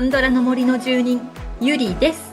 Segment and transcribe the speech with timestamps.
[0.00, 1.20] カンドラの森の住人
[1.60, 2.32] ゆりです。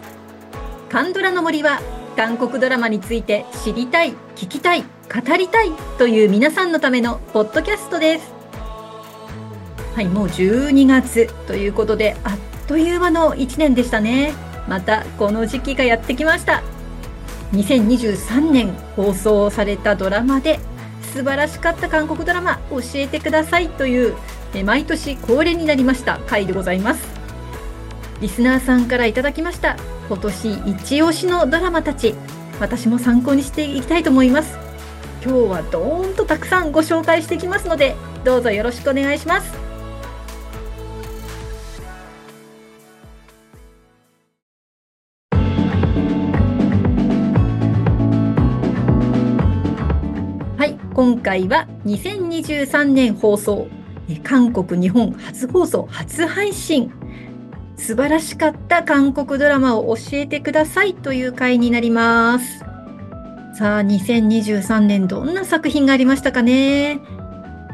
[0.87, 1.81] カンドラの森は
[2.15, 8.33] 韓国ドラマについて知りたい聞きたい語りたいという皆さんのためのポッドキャストです。
[9.95, 14.31] はいもう12月ということであっという間の1年でしたね。
[14.69, 16.63] またこの時期がやってきました。
[17.51, 20.61] 2023年放送されたドラマで
[21.13, 24.15] 素晴らしかった韓国ドラマ教えてくださいという
[24.63, 27.16] 毎年恒例になりました回でございます。
[28.21, 32.15] リスナーさんからいただきました今年一押しのドラマたち
[32.59, 34.57] 私も参考にしていきたいと思います。
[35.23, 39.53] 今日はどーんとたくさんご紹介していきますのでどうぞよろしくお願いします。
[50.57, 53.67] はい今回は2023年放送
[54.23, 56.96] 韓国日本初放送初配信。
[57.77, 62.59] 素晴らしかった韓国ドラマを教えてくださいという回になります
[63.57, 66.99] さあ2023年どんな作品がありましたかね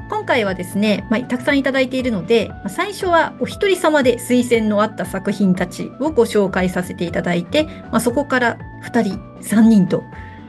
[0.10, 10.04] 今回はですね、まあ、たくさんいただいているので、最初はお一人様で推薦のあった作品たちをご紹介させていただいて、まあ、そこから2人3人と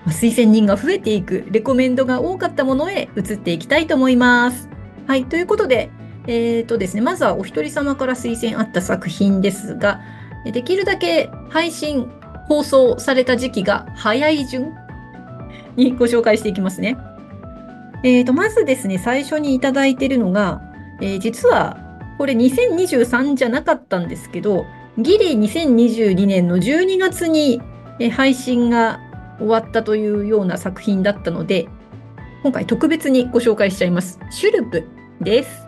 [0.07, 4.69] 推薦人が増えていくレコメンドが多かったものへ移っていきたいと思います。
[5.07, 5.91] はい、ということで、
[6.27, 10.01] えっ、ー、とですね、まずはお一人様から推薦あった作品ですが、
[10.45, 12.11] できるだけ配信、
[12.49, 14.75] 放送された時期が早い順
[15.77, 16.97] にご紹介していきますね。
[18.03, 20.63] えっ、ー、と、まずですね、最初にいただいているのが、
[21.01, 21.79] えー、実は
[22.19, 24.67] これ2023じゃなかったんですけど、
[24.99, 27.61] ギリ2022年の12月に
[28.13, 29.01] 配信が
[29.39, 31.67] 終わったというような作品だったので、
[32.43, 34.21] 今回特別にご紹介しちゃいます。
[34.31, 34.87] シュルプ
[35.21, 35.64] です。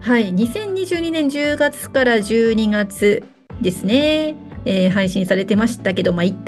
[0.00, 3.22] はい、2022年10月から12月
[3.60, 4.34] ですね。
[4.66, 6.42] えー、配信されてましたけど、まあ、いっか。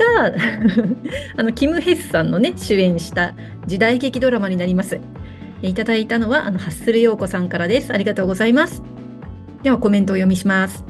[1.37, 3.35] あの、キム・ヘスさんのね、主演した
[3.67, 5.01] 時代劇ドラマになります。
[5.63, 7.93] いただいたのは、あの、ハッスル陽子さんからです。
[7.93, 8.83] ありがとうございます。
[9.63, 10.85] では、コメントを読みします。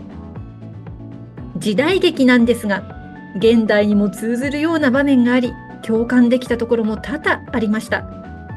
[1.58, 3.02] 時代劇なんですが、
[3.36, 5.52] 現代にも通ずるような場面があり
[5.82, 8.04] 共感できたところも多々ありました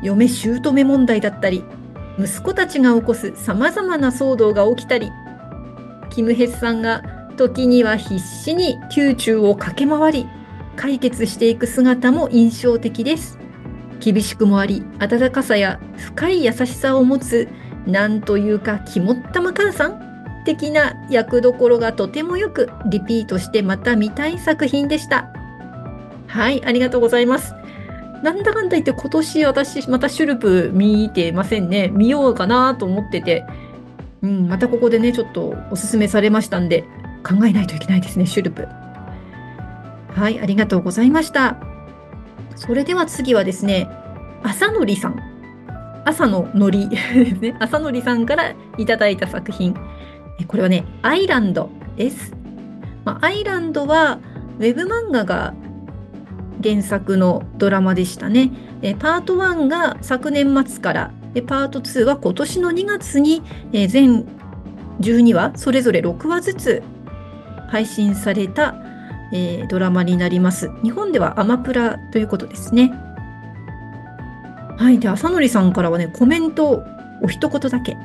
[0.04, 1.64] 嫁姑問題だったり
[2.20, 5.12] 息子たちが起こすさまざまな騒動が起きたり
[6.10, 7.04] キム・ヘスさんが
[7.38, 10.28] 時には必死に宮中を駆け回り
[10.76, 13.38] 解決していく姿も印象的です
[14.00, 17.50] 厳しくもあり温かさや深い優しさを持つ
[17.86, 25.28] なんというか肝っ玉母さん的な役どころがとてもよくリピートしてまた見たい作品でした。
[26.28, 27.54] はい、ありがとうございます。
[28.24, 31.90] なんだかんだ言って今年私またシュルプ見てませんね。
[31.90, 33.46] 見ようかなと思ってて、
[34.22, 36.84] うん、またここでね、ちょっとおすすめされましたんで、
[37.24, 38.68] 考えないといけないですね、シュルプ。
[40.14, 41.58] はい、ありがとうございました。
[42.56, 43.90] それでは次はですね、
[44.44, 45.20] 朝のりさん。
[46.06, 46.88] 朝ののり
[47.42, 47.56] ね。
[47.60, 49.76] 朝のりさんからいただいた作品。
[50.48, 52.34] これはね、アイランドです。
[53.04, 54.20] まあ、アイランドは
[54.60, 55.54] ウェブ漫画が
[56.66, 58.50] 原作のドラマでしたね。
[58.82, 64.26] えパート1が昨年末からでパート2は今年の2月に、え全
[65.00, 66.84] 12話それぞれ6話ずつ
[67.68, 68.76] 配信された、
[69.32, 70.72] えー、ドラマになります。
[70.82, 72.92] 日本ではアマプラということですね。
[74.78, 75.00] はい。
[75.00, 76.84] で、浅野さんからはね、コメント
[77.22, 77.96] お一言だけ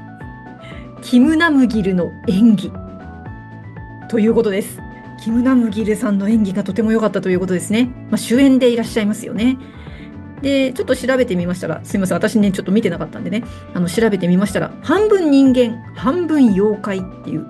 [1.02, 2.72] キム・ナムギルの演技
[4.08, 4.80] ということです。
[5.22, 7.90] キム・ナムギルさんの演技がとても良かったということですね。
[8.10, 9.58] まあ、主演でいらっしゃいますよね。
[10.42, 13.44] で、ちょっと調べてみましたら、すいません、私ね、ちょっと見てなかったんでね、
[13.74, 17.46] あの調べてみましたら、半分人間、半分妖怪っていう、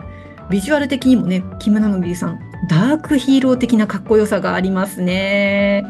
[0.51, 5.85] ビジュアル的にもね、キム・ナムギルさん、ダークヒーロー的なかっこよさがありますね。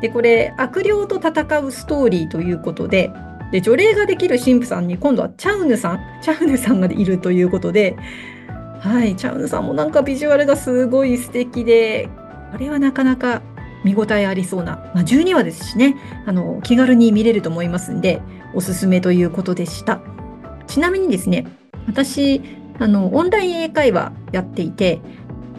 [0.00, 3.10] で、これ、悪霊と戦うストーリーということで、
[3.54, 7.96] で除霊ができる神父さんに今度はチャウヌさんチャウヌさんがいるということで
[8.84, 12.10] はいチャウヌさんもなんかビジュアルがすごい素敵で
[12.52, 13.40] これはなかなか
[13.82, 15.96] 見応えありそうな、まあ、12話ですしね
[16.26, 18.20] あの気軽に見れると思いますんで
[18.52, 20.02] おすすめということでした
[20.66, 21.46] ちなみにですね
[21.86, 22.42] 私
[22.78, 25.00] あのオンライン英会話やっていて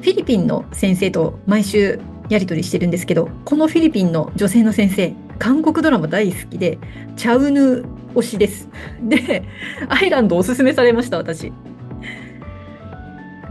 [0.02, 2.00] フィリピンの先生と毎週
[2.30, 6.78] やり取りしてるんですけどこのフィリピンの女性の先生韓国ドラマ大好きで、
[7.16, 8.70] チャウヌ推しです。
[9.02, 9.44] で、
[9.90, 11.52] アイランドおすすめされました、私。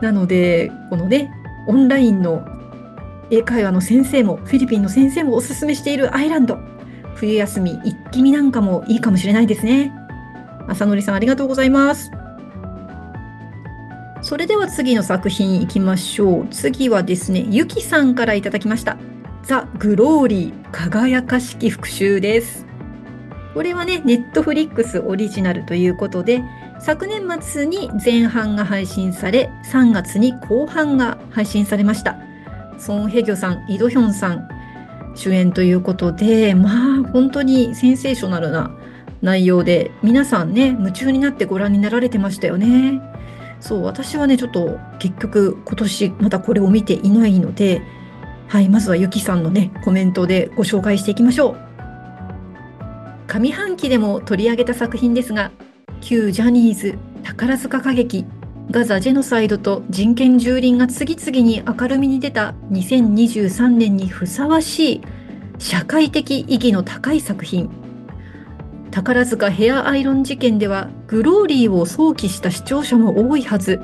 [0.04, 1.32] なので、このね、
[1.66, 2.46] オンラインの
[3.30, 6.58] 英会話の先生も、フィリピンの先生もおすすめしているアイランド。
[7.14, 9.92] 冬休み一気見なんかもいいかもしれないですね。
[10.68, 12.10] 浅野さんありがとうございます。
[14.20, 16.48] それでは次の作品いきましょう。
[16.50, 18.98] 次はですね、ゆきさんからいただきました。
[19.42, 22.66] ザ・グローリー輝かしき復讐です。
[23.54, 26.42] これはね、ネットフリックスオリジナルということで、
[26.84, 32.18] 昨年末に前半が配信され、3月に後半が配信されました。
[32.76, 34.46] ソン・ヘギョさん、イドヒョンさん
[35.14, 38.70] 主演ということで、まあ本当にセンセーショナルな
[39.22, 43.00] 内容で、皆さんね、夢中になってご覧になられてましたよね。
[43.60, 47.80] そう、私はね、ちょっと結局今年またこれを見ていないので、
[48.46, 51.56] はい、まずはゆきさんのね、コメントでご紹介していきましょう。
[53.26, 55.50] 上半期でも取り上げた作品ですが、
[56.04, 58.26] 旧ジャニーズ宝塚歌劇
[58.70, 65.00] ガザ・ジェノサイドと人権蹂躙が次々に明るみに出た2023年にふさわしい
[65.58, 67.70] 社会的意義の高い作品。
[68.90, 73.80] 宝塚ヘアアイロン事件ではグローリーを想起した視聴者も多いはず。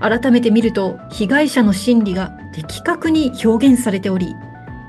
[0.00, 4.34] 改めて見ると被害者の心理が的確に表現されており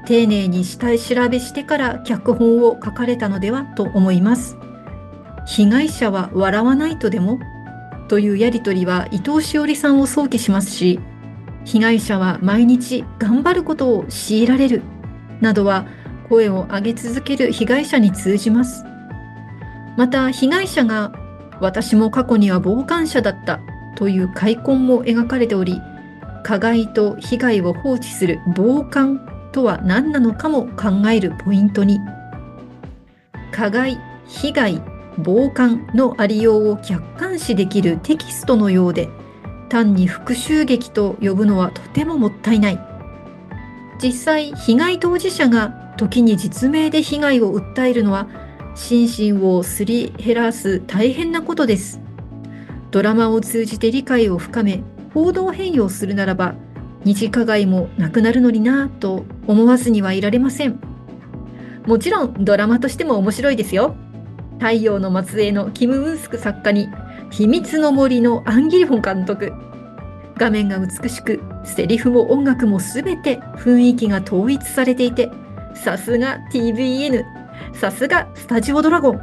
[0.06, 4.56] 丁寧に下調べしてから脚本を書かれたのではと思います。
[5.46, 7.40] 被害者は笑わないとでも？
[8.08, 11.00] というやりとりは伊藤詩織さんを想起しますし、
[11.64, 14.84] 被害者は毎日頑張ることを強いられる
[15.42, 15.86] などは
[16.30, 18.84] 声を上げ続ける被害者に通じます。
[19.98, 21.14] また被害者が
[21.62, 23.60] 私も過去には傍観者だった
[23.96, 25.82] という開墾も描かれており、
[26.44, 32.00] 加害と被害を放置する傍観とは何なのかも考えるポイントに。
[33.52, 33.98] 加害、
[34.28, 34.82] 被害、
[35.18, 39.10] 傍観のありようを客観視できるテキストのようで
[39.70, 42.80] 単に復讐劇と呼ぶのはとてももったいない。
[44.02, 48.28] 実際被害当事者が時に実名で被害を訴えるのは
[48.76, 52.02] 心身をすり減らす大変なことです。
[52.92, 54.84] ドラマを通じて理解を深め
[55.14, 56.56] 報道変容するならば
[57.06, 60.80] 二次加害もなくなるのになぁと思わずにはいられません。
[61.86, 63.96] もちろんドラマとしても面白いですよ。
[64.60, 66.90] 太陽の末裔のキム・ウンスク作家に
[67.30, 69.54] 秘密の森のアンギリフォン監督。
[70.38, 75.32] 画面が美しくセリフも音楽も全て雰囲気が統一されていて
[75.74, 77.24] さすが TVN
[77.74, 79.22] さすがスタジオドラゴン。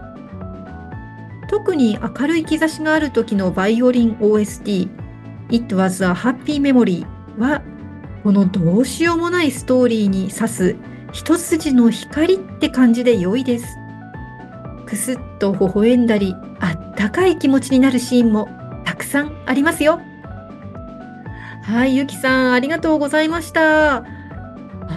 [1.48, 4.88] 特に明るい兆しがある時のバイオリン OST
[5.50, 7.06] It was a happy memory
[7.38, 7.62] は
[8.22, 10.76] このどうしようもないストーリーに指す
[11.12, 13.81] 一筋の光って感じで良いです。
[14.92, 18.50] くすっと微笑んだりあったかい気持ちになるシーンも
[18.84, 20.02] たくさんありますよ。
[21.62, 24.04] はいゆきさんありがとうございました。
[24.04, 24.04] あ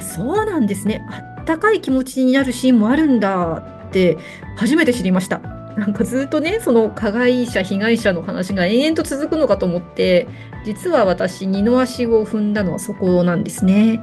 [0.02, 1.02] そうなんですね。
[1.10, 3.64] あったかい気持ちになるシーンもあるんだ。
[3.88, 4.18] って
[4.58, 5.40] 初めて知りました。
[5.78, 10.28] なんかずっとねその加害者被害者の話が延々と続くのかと思って
[10.66, 14.02] 実は私二の足を踏んだのはそこなんですね。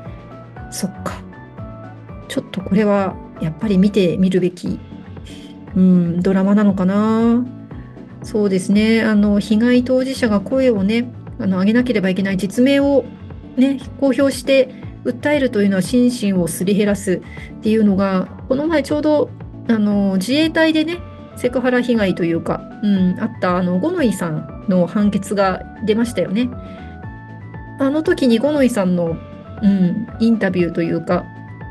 [0.71, 1.21] そっか。
[2.29, 4.81] ちょっとこれはやっぱり見てみるべき
[5.75, 7.45] うん、ドラマなのかな？
[8.23, 9.03] そうですね。
[9.03, 13.05] あの、被害当事者が声をね、あの、上げなければいけない実名を
[13.57, 14.75] ね、公表して
[15.05, 17.21] 訴えるというのは心身をすり減らす
[17.59, 19.31] っていうのが、この前ちょうど、
[19.69, 20.99] あの、自衛隊でね、
[21.37, 26.51] セクハラ被害というか、うん、あったあの五ノ井さんの判決が出ましたよね。
[27.81, 29.17] あの時に五ノ井さんの、
[29.63, 31.25] うん、インタビューというか、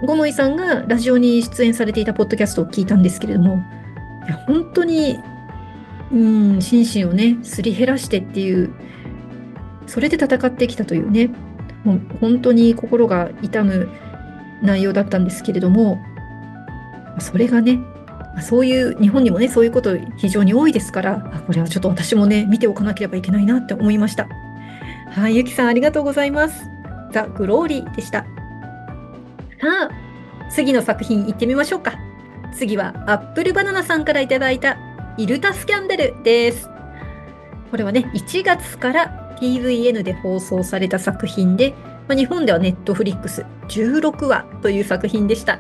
[0.06, 3.62] 五ノ井さんがラジオに出演されていたポッドキャストを聞いたんですけれども、
[4.32, 5.20] 本当に、
[6.12, 8.74] うん、心身をね、すり減らしてっていう、
[9.88, 11.30] それで戦ってきたというね、
[11.84, 13.90] もう本当に心が痛む
[14.62, 16.00] 内容だったんですけれども、
[17.20, 17.80] それがね、
[18.42, 24.30] そういう、日本にもね、そういうこと非常に多いですから、これはちょっと私もね、見ておかなければいけないなって思いました。
[25.10, 26.64] はい、ゆきさんありがとうございます。
[27.12, 28.20] ザ・グローリーでした。
[28.20, 28.28] さ
[29.90, 32.11] あ、次の作品行ってみましょうか。
[32.56, 34.78] 次はアップルバナナさんからいただいた
[35.18, 36.70] イルタスキャンダルです。
[37.70, 41.74] これはね、1月から TVN で放送された作品で、
[42.08, 45.60] まあ、日本ではネットフリックス16話という作品でした。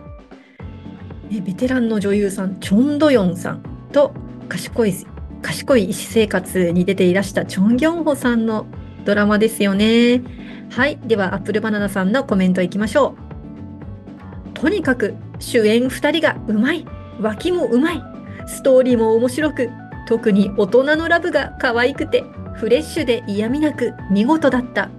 [1.29, 4.13] ベテランの女優さん、チョン・ドヨンさんと
[4.50, 4.93] 賢い、
[5.41, 8.65] 賢い医師生活に出ていらしたチョン・ギョンホさんの
[9.05, 10.21] ドラマですよね。
[10.69, 11.00] はい。
[11.05, 14.51] では、アップルバナナさんのコメントいきましょう。
[14.53, 16.86] とにかく主演2人がうまい。
[17.19, 18.03] 脇もうまい。
[18.48, 19.69] ストーリーも面白く。
[20.07, 22.24] 特に大人のラブが可愛くて
[22.55, 24.89] フレッシュで嫌味なく見事だった。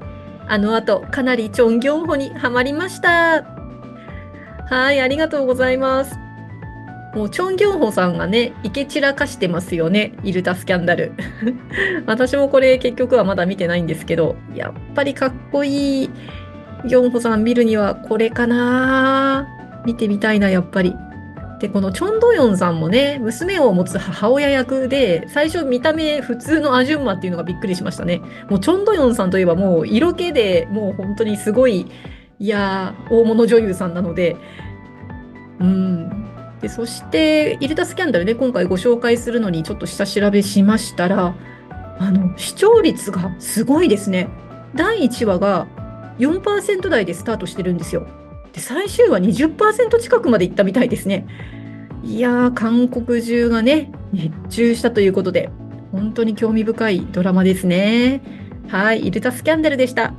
[0.48, 3.44] あの後かなりチョンギョンホにはまりました。
[4.68, 6.18] はいありがとうございます。
[7.14, 11.12] もうチョン・ギョンホさんがね、いけ散らかしてますよね、イルタスキャンダル。
[12.06, 16.10] 私もこれ結局はまだ見てないんですけど、やっぱりかっこいい。
[16.86, 19.61] ギョンホさん見るにはこれかな。
[19.84, 20.94] 見てみたいな、やっぱり。
[21.60, 28.20] で、このチョン・ドヨンさんもね、娘を持つ母親役で、最初見た目普通のアジュンマっていうのがびっくりしましたね。
[28.50, 31.86] もうチョン・ドヨンさんといえばもう色気でもう本当にすごい、
[32.38, 34.36] いやー、大物女優さんなので、
[35.60, 36.22] うん、
[36.62, 41.34] でそしてイルタスキャンダルね今回ご紹介するのにちょっと下調べしましたら
[41.98, 44.28] あの視聴率がすごいですね
[44.74, 45.66] 第1話が
[46.18, 48.06] 4%台でスタートしてるんですよ
[48.52, 51.26] で最終話20%近くまでいったみたいですね
[52.02, 55.50] いやー韓国中がね熱中したということで
[55.92, 58.22] 本当に興味深いドラマですね
[58.68, 60.14] はいイルタスキャンダルでした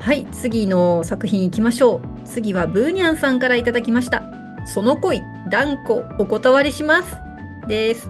[0.00, 4.22] はい次の作品いきましょう次はブーニャンさんからいただきました。
[4.66, 7.16] その恋、断固お断りします。
[7.68, 8.08] です。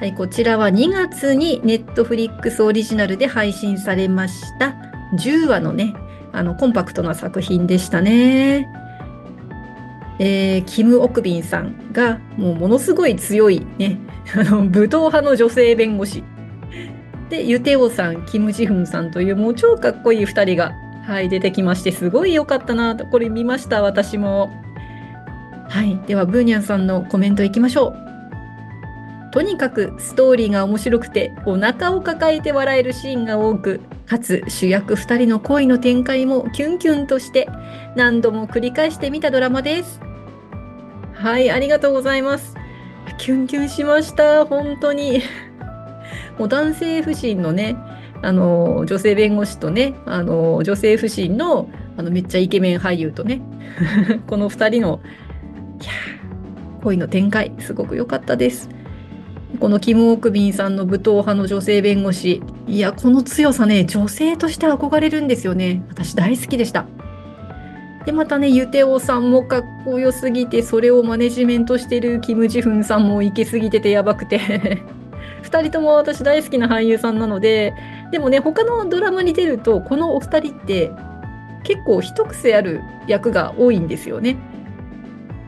[0.00, 4.74] はい、こちらは2月にネットフリックスオリジナルで配信されました
[5.14, 5.94] 10話のね、
[6.34, 8.68] あのコンパクトな作品でしたね。
[10.18, 13.98] えー、キム・オクビンさんがもうものすごい強いね、
[14.36, 16.22] あの武闘派の女性弁護士。
[17.30, 20.72] で、ユテオさん、キム・ジフンさんというもう超かっこいい2人が
[21.06, 24.50] はい、出てきまして、すごい良かったなと、これ見ました、私も。
[25.68, 28.13] はい、では、ブーニャンさんのコメントいきましょう。
[29.34, 37.48] とにかくストーリーが面白くて、お腹を抱えて笑えるシーンが多く、かつ主役2人の恋の展開もキュンキュンとして、
[37.96, 39.98] 何度も繰り返してみたドラマです。
[41.14, 42.54] はい、ありがとうございます。
[43.18, 45.20] キュンキュンしました、本当に。
[46.38, 47.76] もう男性不信のね、
[48.22, 53.42] あの女性弁護士とねあの女性不信のあのめっちゃイケメン俳優とね
[54.28, 55.00] この2人の
[55.80, 55.90] いや
[56.82, 58.70] 恋の展開すごく良かったです。
[59.60, 62.42] このキム・オクビンさんの武闘派の女性弁護士。
[62.66, 65.82] いやこの強さね女性として憧れるんですよね。
[65.88, 66.86] 私大好きでした。
[68.04, 74.40] でまたねユテオさんもかっこよすぎてそれをマネジメントしてるキム・ジフンさんもイケすぎててやばくて。
[75.44, 77.74] 2人とも私大好きな俳優さんなので
[78.10, 80.90] でもね他のドラマに出るとこのお二人って
[81.64, 84.36] 結構一癖ある役が多いんですよね。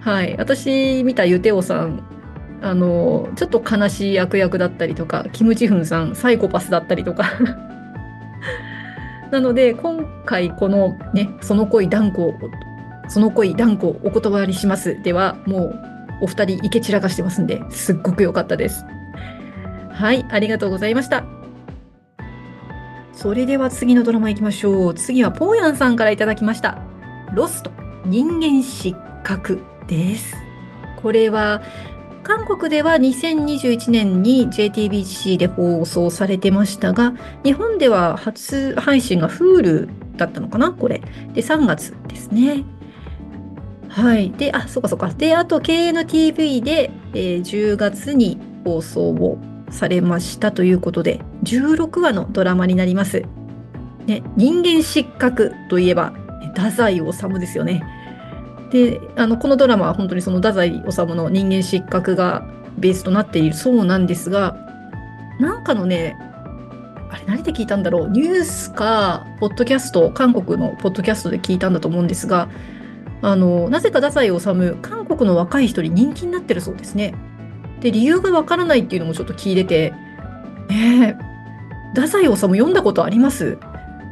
[0.01, 2.16] はい、私見たユテオさん
[2.63, 7.25] あのちょっと悲しい悪役だったりとかキム・ジフンさんサイコパスだったりとか
[9.31, 12.33] なので今回このね「その恋断固
[13.09, 15.81] その恋断固お断りします」ではもう
[16.23, 18.85] お二人イケ散らかしてますんですっごく良かったです。
[19.91, 21.25] はい、ありがとうございました。
[23.13, 24.95] それでは次のドラマ行きましょう。
[24.95, 26.79] 次はポーヤンさんからいただきました。
[27.33, 27.71] ロスト、
[28.05, 30.37] 人間失格です。
[31.01, 31.63] これは、
[32.27, 37.13] 韓国では2021年に JTBC で放送されてましたが、
[37.45, 41.01] 日本では初配信が Hulu だったのかなこれ。
[41.35, 42.65] で、3月ですね。
[43.89, 44.33] はい。
[44.33, 45.11] で、あ、そうかそうか。
[45.11, 49.39] で、あと KNTV で、えー、10月に放送を
[49.71, 53.23] されましたということで16話のドラマになります。
[54.07, 56.13] ね、人間失格といえば
[56.57, 57.85] 太宰治ですよね。
[58.71, 62.45] であのこのドラマは本当にその太宰治の人間失格が
[62.79, 63.55] ベースとなっている。
[63.55, 64.57] そうなんですが
[65.39, 66.17] なんかのね
[67.11, 68.11] あれ何で聞いたんだろう。
[68.11, 72.49] ニュースかポッドキャスト韓国のポッドキャストで聞いたんだと思うんですが
[73.23, 77.15] あのなぜか太宰治韓国の若い人に人気になってるそうですね。
[77.81, 79.95] で理由がわからないっていうのもちょっと聞いてて
[80.69, 81.17] えー、
[81.95, 83.59] 太宰治読んだことあります？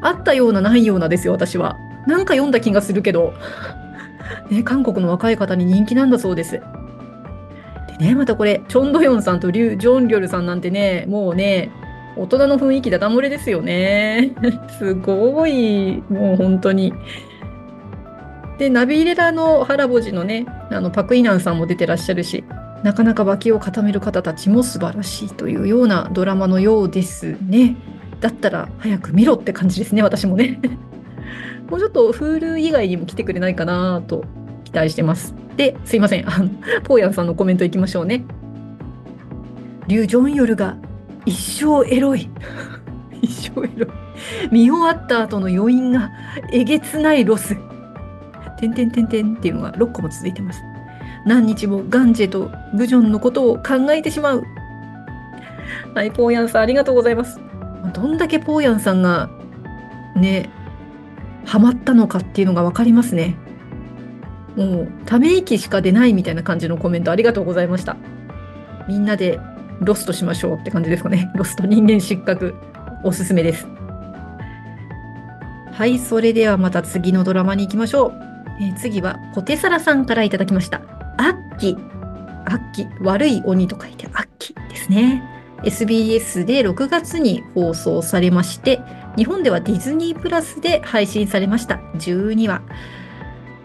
[0.03, 1.77] あったようなないようなですよ私は。
[2.07, 3.33] なんか読んだ気がするけど、
[4.51, 6.61] ね、韓国の若い方に人気なんだそうですで
[7.99, 11.71] ねまたこれチョン・ドヨンさんとリュ・ジョンリョルさんなんてねもうね
[12.17, 14.33] 大人の雰囲気だだ漏れですよね
[14.79, 16.93] すごいもう本当に
[18.59, 22.45] でナビレラのハラボジのねあのパク・イナンさんも出てらっしゃるし
[22.85, 27.77] なかなか脇を固める方たちも素晴らしいというようなドラマのようですね。
[28.21, 30.61] だったら早く見ろって感じですね、私もね。
[31.71, 34.25] もうちょっと Hulu 以外にも来てくれないかなと
[34.65, 35.35] 期待してます。
[35.57, 36.29] で、すいません。
[36.29, 36.49] あの、
[36.83, 38.25] ポーヤンさんのコメントいきましょうね。
[39.87, 40.77] リュウ・ジョンヨルが
[41.27, 42.29] 一生エロい。
[43.23, 43.89] 一生エロい。
[44.51, 46.11] 見終わった後の余韻が
[46.53, 47.57] えげつないロス。
[48.59, 50.61] てんてんてんてんっていうのが6個も続いてます。
[51.27, 54.45] 何日もガンジェとブジョンのことを考えてしまう。
[55.95, 57.41] はい、ポーヤンさんありがとうございます。
[57.93, 59.31] どんだけポーヤンさんが
[60.17, 60.51] ね、
[61.45, 63.37] ハマったのかっていうのが分かりますね。
[64.57, 67.97] もうため息しか出ないみたいな感じのコメントありがとうございました。
[68.89, 69.41] みんなで
[69.81, 71.31] ロストしましょうって感じですかね。
[71.37, 72.55] ロスト人間失格
[73.03, 73.67] おすすめです。
[75.73, 78.13] はい、それではまた次のドラマに行きましょう。
[78.61, 80.83] え、次はポテサラさんからいただきました。
[81.19, 81.77] アッキ。
[82.45, 82.87] アッキ。
[83.01, 85.23] 悪い鬼と書いてアッキですね。
[85.65, 88.81] SBS で6月に放送されまして、
[89.17, 92.63] 日本ではディズニープラスで配信されました12話。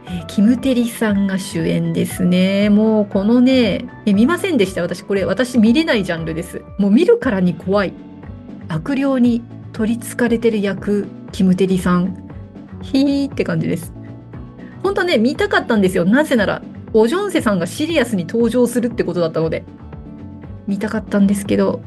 [0.05, 2.69] えー、キム・テリさんが主演ですね。
[2.69, 4.81] もうこのね、え見ませんでした？
[4.81, 6.61] 私、これ、私見れないジャンルです。
[6.77, 7.93] もう見るからに怖い。
[8.67, 12.29] 悪霊に取りつかれてる役、キム・テリさん。
[12.81, 13.93] ひーって感じです。
[14.83, 16.05] 本当ね、見たかったんですよ。
[16.05, 16.61] なぜなら、
[16.93, 19.63] オジョンセさんがシリアスに登場するってことだったので。
[20.67, 21.81] 見たかったんですけど、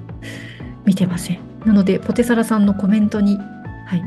[0.84, 1.38] 見てません。
[1.64, 3.38] なので、ポテサラさんのコメントに、
[3.86, 4.02] はい、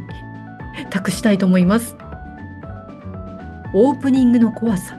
[0.90, 1.96] 託したいと思います。
[3.74, 4.98] オープニングの怖さ、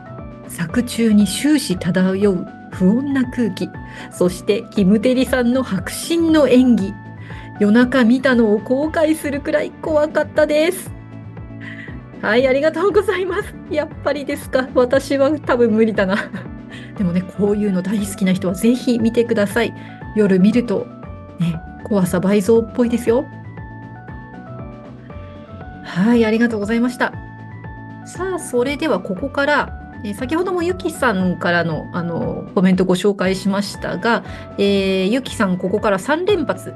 [0.49, 3.71] 作中に終始漂う不穏な空気、
[4.11, 6.95] そしてキムテリさんの迫真の演技。
[7.59, 10.90] 夜中見たのを後悔するくらい怖かったです。
[12.21, 13.54] はい、ありがとうございます。
[13.71, 14.68] やっぱりですか。
[14.75, 16.16] 私は多分無理だな。
[16.99, 19.73] でもね、こういうの大好きな人はぜひ見てください。
[20.16, 20.87] 夜見ると、
[21.38, 23.25] ね、怖さ倍増っぽいですよ。
[25.87, 27.12] はい、ありがとうございました。
[28.05, 34.25] さあ、それではここから、え、先ほどもゆきさんからのあのコメントご紹介しましたが、
[34.59, 36.75] えー、ゆきさんここから3連発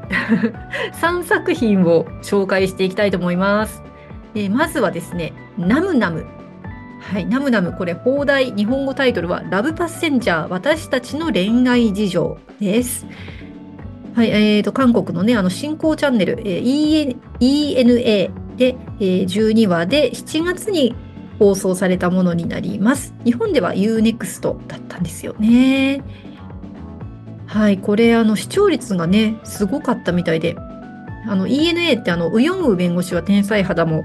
[1.01, 3.83] 3作品を紹介していきたいと思います。
[4.35, 6.27] えー、まずはですね、ナムナム。
[7.01, 13.07] はい、ナムナム、これ、放題、日本語タイトルは、ラブパッセンジャー、私たちの恋愛事情です。
[14.15, 20.95] はい、えーと、韓国のね、あの、進行チャンネル、えー、ENA で、えー、12話で7月に
[21.39, 23.15] 放送されたものになります。
[23.25, 26.05] 日本では UNEXT だったんですよね。
[27.47, 30.57] はい、これあの視聴率がね、すごかったみたいで、
[31.27, 34.05] あの ENA ってあのウヨンウ弁護士は天才肌も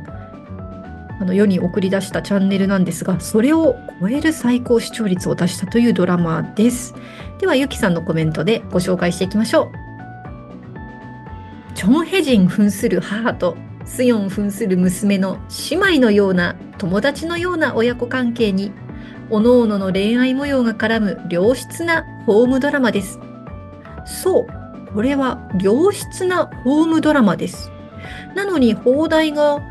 [1.20, 6.96] あの世に送り出したチャンネルなんですが、それを超える最高視聴率を出したというドラマです。
[7.41, 9.72] では、ゆきさんのコメントでご紹介していきましょう。
[11.76, 15.38] チョン・ヘジン扮する母とスヨン扮する娘の
[15.69, 18.71] 姉妹のような友達のような親子関係に
[19.30, 23.19] 各々の恋愛模様が絡む良質なホームドラマです。
[24.06, 24.48] そう、
[24.93, 27.71] これは良質なホームドラマです。
[28.36, 29.62] なのに放題が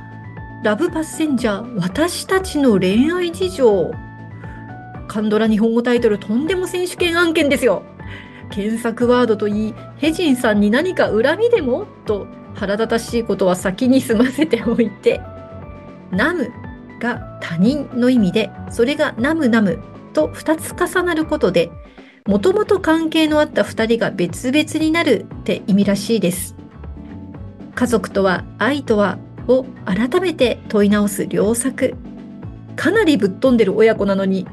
[0.65, 3.93] ラブパッセンジャー私たちの恋愛事情
[5.07, 7.83] カンドラ日本語タイトルとんでも選手権案件ですよ。
[8.51, 11.87] 検索ワードといい、ヘジンさんに何か恨みでも？
[12.07, 15.21] と腹立たしいことは先に済ませておいて、
[16.11, 16.51] ナム
[17.01, 19.79] が他人の意味で、それがナムナム
[20.13, 21.71] と2つ重なることで、
[22.27, 26.57] もともと関係のあった2人が別々になるって意味らしいです。
[27.75, 31.95] 家族とは愛とはを改めて問い直す良作。
[32.77, 34.47] かなりぶっ飛んでる親子なのに、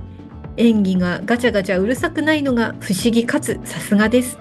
[0.57, 4.37] 演技がガチャガチャうるさくないのが不思議かつさすがです。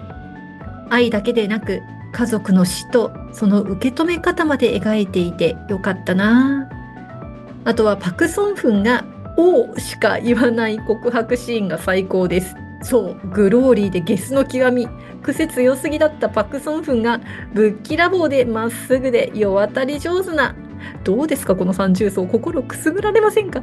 [0.90, 1.80] 愛だけでなく
[2.12, 6.68] 家族の死とその受け止め方まで描いていてよかったな。
[7.64, 9.04] あとはパク・ソンフンが
[9.36, 12.54] 「おしか言わない告白シーンが最高です。
[12.82, 14.88] そうグローリーでゲスの極み。
[15.22, 17.20] 癖強すぎだったパク・ソンフンが
[17.52, 20.54] ぶっきらぼうでまっすぐで世渡り上手な。
[21.04, 22.26] どうですかこの三重奏。
[22.26, 23.62] 心くすぐられませんか？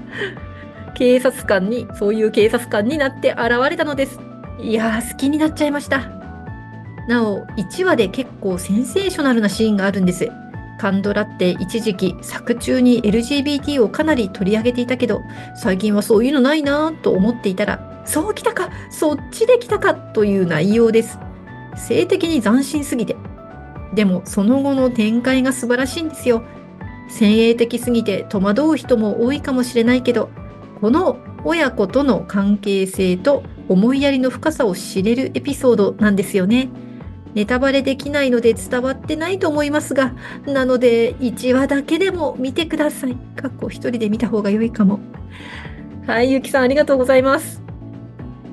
[0.93, 4.19] 警察官にそういう警察官になって現れたのです。
[4.59, 6.16] いやー好きになっちゃいました。
[7.07, 10.29] なお、1話で結構センセーショナルなシーンがあるんです。
[10.77, 15.21] カンドラって一時期作中に LGBT をかなり取り上げていたけど、
[15.55, 21.19] 最近はそういうのないなぁと思っていたら、そうきたかそっちで来たかという内容です。
[21.75, 23.15] 性的に斬新すぎて。
[23.93, 26.43] でもその後の展開が素晴らしいんですよ。
[27.09, 30.29] 先鋭的すぎて戸惑う人も多いかもしれないけど、
[30.81, 36.69] この親子との関係性と思いやりの深さを知れるエピソードなんですよね。
[37.35, 40.13] ネタバレできないので伝わってないと思いますが、
[40.45, 43.15] なので1話だけでも見てください。
[43.35, 44.99] かっこ一人で見た方が良いかも。
[46.07, 47.61] はい、ゆきさんありがとうございます。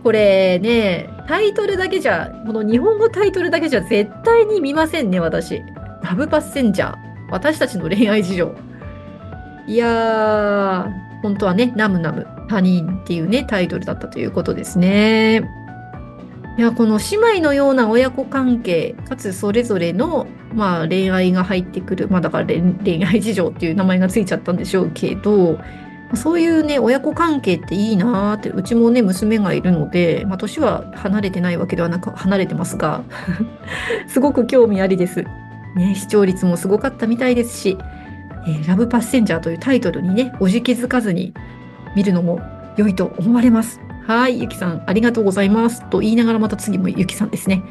[0.03, 5.63] これね、タイトルだけじゃ、この日本語タイトルだけじゃ絶対に見ませんね、私。
[6.03, 6.97] ラブパッセンジャー。
[7.31, 8.55] 私たちの恋愛事情。
[9.67, 15.64] いやー、本当はね、ナムナム、他人っていうね、タイトルだったということですね。
[16.57, 25.59] いやこの姉妹のような親子関係かつそれぞれの、まあ、恋愛が入ってくる、まあ、だから恋愛事情っていう名前がついちゃったんでしょうけど
[26.15, 33.03] そういうね親子関係っていいなーってうちもね娘がいるので、まあ、年は離れてないわけではなく離れてますが
[34.07, 35.25] すごく興味ありです。
[35.75, 37.77] ね、視聴率もすごかったみたいですし、
[38.47, 41.35] えー、ラブパッセンジャーというタイトルにねおじけづかずに
[41.97, 42.41] 見るのも
[42.77, 43.84] 良いと思われます。
[44.07, 45.89] はい、ゆきさん、ありがとうございます。
[45.89, 47.63] と言いながらまた次もゆきさんですね。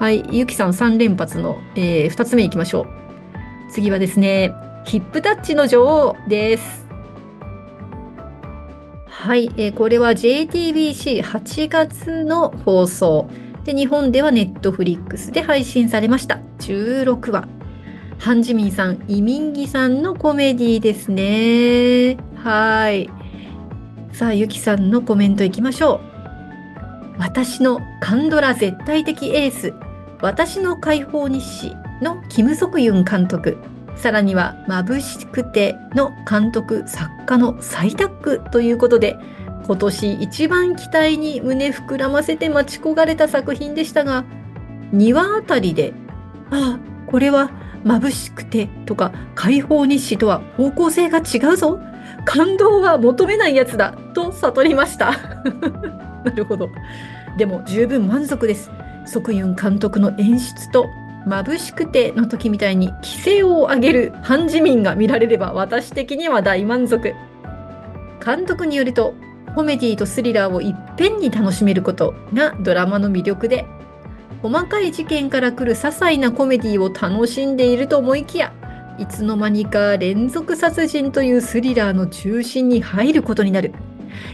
[0.00, 2.86] はい、ゆきさん3連発の、えー、2つ目いきましょう。
[3.70, 4.52] 次はですね、
[4.84, 6.86] ヒップタッチの女王です。
[9.06, 13.30] はい、えー、これは JTBC8 月の放送。
[13.64, 16.40] で、日本ではネットフリックスで配信されました。
[16.58, 17.48] 16話。
[18.18, 22.16] ハンジミンさん、イミンギさんのコメディですね。
[22.36, 23.10] はい。
[24.16, 26.00] さあ、ゆきさんのコメントいきましょう。
[27.18, 29.74] 私のカンドラ絶対的エース、
[30.22, 33.58] 私の解放日誌のキム・ソクユン監督、
[33.94, 39.18] さらには眩しくての監督、作家の再タッグということで、
[39.66, 44.24] 今年一番期待に胸膨らませて待ち焦がれた作品でしたが、
[44.94, 45.92] 2話あたりで、
[46.48, 47.50] ああ、これは
[47.84, 51.78] 眩しくてとか解放日誌とは方向性が違うぞ
[52.26, 55.12] 感動は求めないやつだと悟りました。
[56.24, 56.68] なるほど。
[57.38, 58.70] でも十分満足です。
[59.06, 60.86] 即ユン監督の演出と
[61.26, 67.14] 眩しくての時みたいに規制を上げるハンジミンが見られれば私的には大満足。
[68.24, 69.14] 監督によると
[69.54, 73.64] コメディとスリラーをいっぺんに楽しめることがドラマの魅力で
[74.42, 78.52] 細かい事件から来る些細なコメディを楽しんでいると思いきや
[78.98, 83.72] いつの間にか連続殺人というスリラーの中心に入ることになる。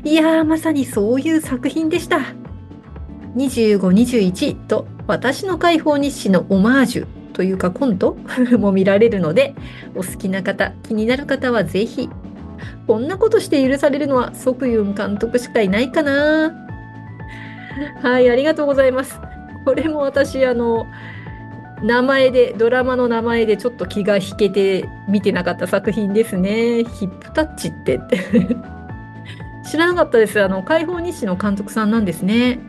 [0.05, 2.21] いやー、まさにそういう作品でした。
[3.37, 8.17] 25、21と私の解放日誌のオマージュというかコント
[8.59, 9.55] も見られるので、
[9.95, 12.09] お好きな方、気になる方はぜひ。
[12.87, 16.53] こんなことして許されるのは即ユン監督しかいないかな。
[18.03, 19.19] はい、ありがとうございます。
[19.65, 20.87] これも私、あの、
[21.83, 26.85] 名前で、ドラマの名前でちょっと気が引けて見てなかった作品ですね。
[26.85, 28.01] ヒップタッチって
[29.69, 30.41] 知らなかったです。
[30.41, 32.61] あの、解放日誌の監督さんなんですね。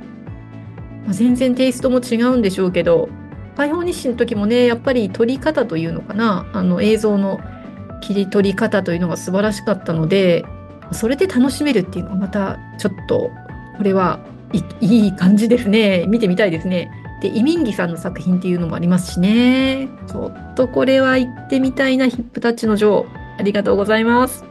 [1.06, 3.10] まあ、全然テイストも違うんでしょうけど、
[3.56, 7.40] 解放日誌の時もね、やっぱり撮り方というのかな、あの映像の
[8.02, 10.44] 切り取り方というのが素晴らしかったので、
[10.92, 13.32] それで楽しめるっていうのはまたちょっと、
[13.78, 14.20] これは
[14.82, 16.06] いい感じですね。
[16.08, 16.92] 見てみたいですね。
[17.24, 19.88] でイミンギさんの作品っていうのもありますしね。
[20.08, 23.06] ちょっとこれは行ってみたいなヒップタッチの女王
[23.40, 24.44] ありがとうございます。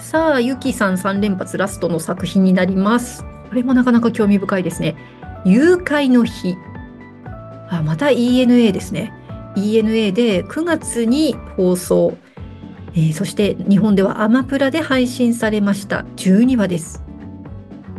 [0.00, 3.24] さあゆきさん3連発ラストの作品になります。
[3.48, 4.96] これもなかなか興味深いですね。
[5.44, 6.56] 誘拐の日。
[7.70, 9.12] あまた ENA ですね。
[9.54, 12.18] ENA で9月に放送、
[12.94, 16.04] えー、そして日本ではアマプラで配信されました。
[16.16, 17.05] 12話です。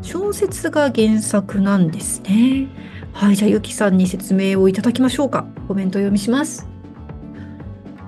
[0.01, 2.67] 小説が原作なんですね。
[3.13, 5.45] はい、じゃあゆきさんに説明をいただきましょうか。
[5.67, 6.67] コメント読みします。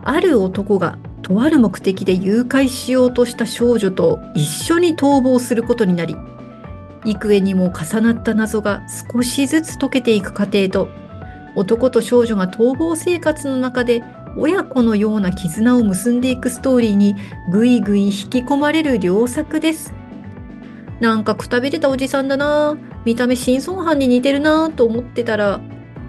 [0.04, 6.16] ある男がとある目的で誘拐しようとした少女と一緒に逃亡することになり、
[7.06, 8.82] 幾重にも重なった謎が
[9.14, 10.90] 少しずつ解けていく過程と、
[11.56, 14.04] 男と少女が逃亡生活の中で
[14.38, 17.16] 親子のような絆を結んでいくストーリーに
[17.52, 19.94] ぐいぐい引き込まれる良作です。
[21.00, 22.78] なんかくたびれたおじさんだな。
[23.06, 25.62] 見た目真相犯に似てるなと思ってたら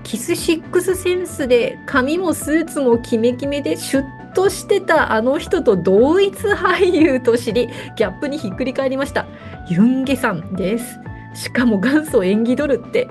[0.03, 9.26] キスシックスセンスで髪もスーツもキメキメでシュッとしてたあの人と同一俳優と知りギャップにひっくり返りました。
[9.68, 10.98] ユンゲさんです。
[11.35, 13.09] しかも元祖演技ドルって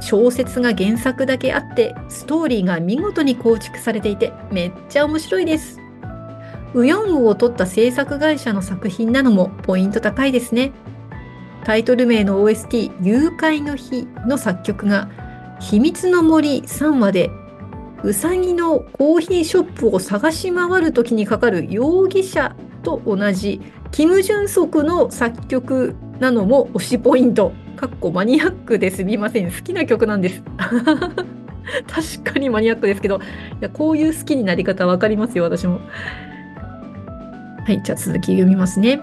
[0.00, 5.81] 小説が原作だけあってストーリーが見事に構築されていてめっちゃ面白いです。
[6.74, 10.72] ウヨンウを取った制作会社の作品なのもポイント高いですね。
[11.64, 15.08] タイトル名の OST「誘拐の日」の作曲が
[15.60, 17.30] 「秘密の森」3話で
[18.02, 23.60] うさぎのコーヒーショップを探し回る時にかかる容疑者と同じ
[23.92, 27.52] キム・ジュンソクの作曲なのも推しポイント。
[27.76, 29.50] かっこマニアックですみません。
[29.50, 30.42] 好きな曲なんです。
[31.88, 33.18] 確かにマニアックですけど、い
[33.60, 35.80] やこういう好きになり方分かりますよ、私も。
[37.64, 39.00] はい、じゃあ続き読みますね。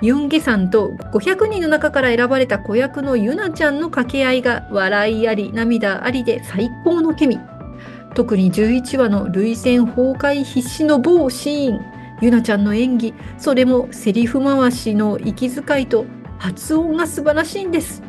[0.00, 7.38] ユンゲさんと500人の中から選ばれた子役のユナちゃんの掛け合いが笑いあり涙ありで最高のケミ。
[8.14, 11.80] 特に11話の涙腺崩壊必至の某シーン。
[12.20, 16.04] ユナちゃんの演技、それもセリフ回しの息遣いと
[16.38, 18.02] 発音が素晴らしいんです。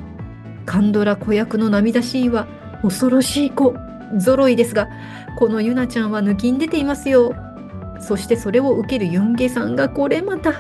[0.66, 2.48] カンドラ子役の涙シーンは
[2.82, 3.76] 恐ろしい子
[4.20, 4.88] 揃いですが、
[5.38, 7.36] このユナちゃんは抜きん出ていますよ。
[8.00, 10.54] そしてそれを受けるユンゲさんがこれまた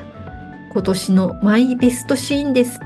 [0.71, 2.79] 今年のマイベストシーンです。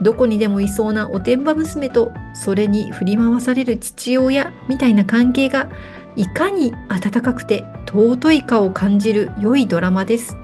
[0.00, 5.68] どこにでもいそうなおてんば娘とそれに振り回される父親みたいな関係が
[6.14, 10.36] いかに温かくて尊いかを感じる良いドラマです。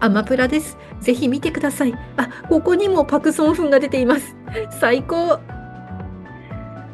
[0.00, 0.76] アマプラです。
[1.00, 1.94] ぜひ見てください。
[2.16, 4.36] あ、ここにもパクソンフンが出ています。
[4.80, 5.40] 最高。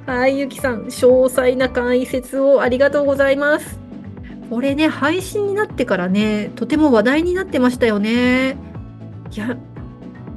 [0.07, 3.84] はい、ゆきさん、詳細な解説をありがとうございます。
[4.55, 8.57] これね、配信になってからね、とても話題になってましたよね。
[9.33, 9.57] いや、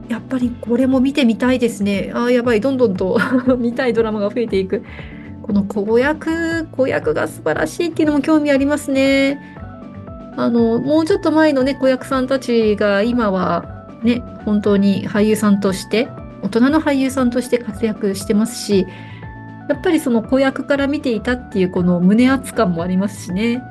[0.09, 2.09] やっぱりこれも見てみたいですね。
[2.15, 3.19] あーやばい、どんどんと
[3.59, 4.81] 見たいドラマが増えていく。
[5.43, 9.39] この子役、子役が素晴らしいっていうのも興味ありますね。
[10.35, 16.07] あの、もうちょっと前のね、子役さんたちが今はね、本当に俳優さんとして、
[16.41, 18.87] 大人の俳優さんとして活躍してますし、
[19.69, 23.51] やっぱりその子役から見ていたっていうこの胸熱感もありますしね。
[23.51, 23.61] いや、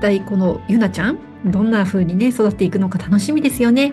[0.00, 3.92] 体このゆなちゃん、どんな風にね、育っていくのか楽しみですよね。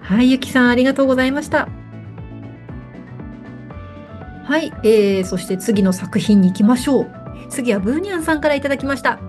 [0.00, 1.68] はい、ゆきさんありがとうございました。
[4.44, 7.10] はい、えー、そして次の作品に行きましょう。
[7.48, 9.20] 次はブーニャンさんからいただきました。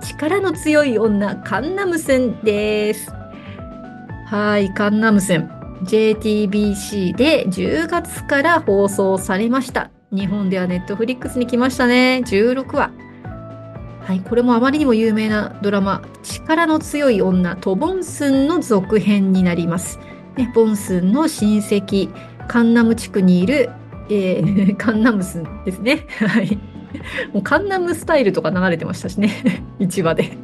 [0.00, 3.12] 力の強い女、カンナムスンです。
[4.26, 5.50] はい、カンナムスン。
[5.84, 9.90] JTBC で10月から放送されました。
[10.10, 12.22] 日本ではネットフリックスに来ましたね。
[12.24, 13.03] 16話。
[14.04, 19.98] はい、これもあまりにも有名なドラマ、力の強い女、トボンスンの続編になります。
[20.36, 22.10] ね、ボンスンの親戚、
[22.46, 23.70] カンナム地区にいる、
[24.10, 26.06] えー、 カンナムスンですね。
[26.18, 26.58] はい。
[27.32, 29.30] もうカンナムスタイルとか流れてましたしね。
[29.80, 30.36] 1話で。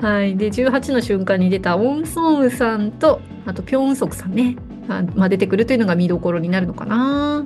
[0.00, 0.36] はい。
[0.36, 4.54] で、18の瞬間に出たオンソンウさんと、あとピョンソクさんね。
[4.88, 7.44] あまあ、出てくるというのが見どころになるのかな。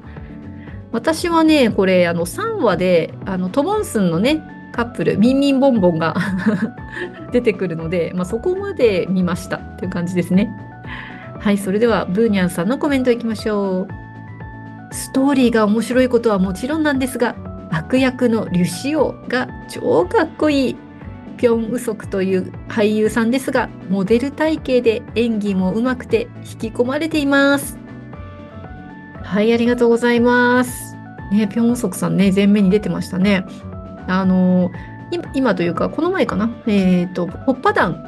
[0.93, 4.43] 私はね、これ、あの、3話で、あの、トボンスンのね、
[4.81, 6.17] カップル、ミンミンボンボンが
[7.33, 10.51] 出てくるので、まあ、そこまで見ましたっていう感じですね。
[11.39, 13.89] はい、それでは、ブーニャンさんのコメントいきましょう。
[14.91, 17.37] ストーリーが面白いことはもちろんなんですが、
[17.71, 20.77] 悪役のリュシオが超かっこいい。
[21.37, 27.79] ピョン・ウソクという俳優さんですが、モデル体型で演技も上手くて引き込まれています。
[29.23, 30.97] はい、ありがとうございます。
[31.33, 33.45] ね、ピョン・ウソクさんね、前面に出てましたね。
[34.11, 34.71] あの
[35.35, 38.05] 今というか、この前かな、えっ、と、ホッパ団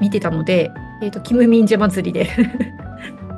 [0.00, 0.70] 見てたので、
[1.02, 2.30] えっ、と、キム・ミンジャ祭りで、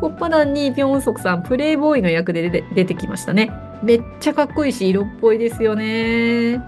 [0.00, 3.50] ホッパ団にピョン・ソクさん、プレイボーイの役で出て出てきましたね。
[3.83, 6.59] めっちゃかっこいいし、色っぽいですよね。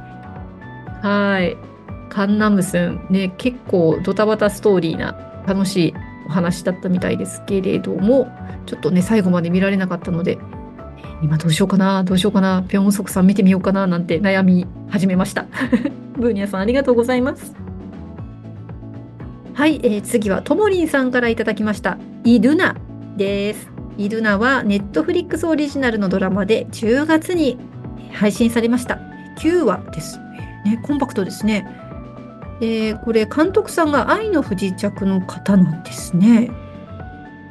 [1.02, 1.56] はい。
[2.08, 5.12] カンナムスン、ね、結構ドタバタストーリーな
[5.46, 5.94] 楽しい
[6.26, 8.28] お話だったみたいですけれども、
[8.66, 10.38] ちょっとね、最後まで見られなかったので、
[11.22, 15.46] 今どうしようかな、どうしようかな、ピョン・ウソクさん見てみようかな、なんて悩み始めました。
[16.16, 17.54] ブーニャさんありがとうございます。
[19.54, 21.98] はい、えー次はともりんさんからいただきました。
[22.22, 22.76] イドゥナ
[23.16, 23.68] です。
[23.96, 27.59] イドゥナはネットフリックスオリジナルのドラマで10月に
[28.12, 29.00] 配信されました。
[29.38, 30.20] 9話です。
[30.64, 31.66] ね、コンパクトですね。
[32.61, 36.52] えーこれ監督さんが愛の不時着の方なんですね。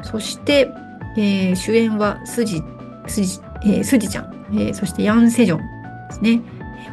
[0.02, 0.70] そして、
[1.18, 2.62] えー主演はスジ、
[3.08, 5.64] スジ、えースジちゃん、えーそしてヤン・セジョンで
[6.12, 6.42] すね。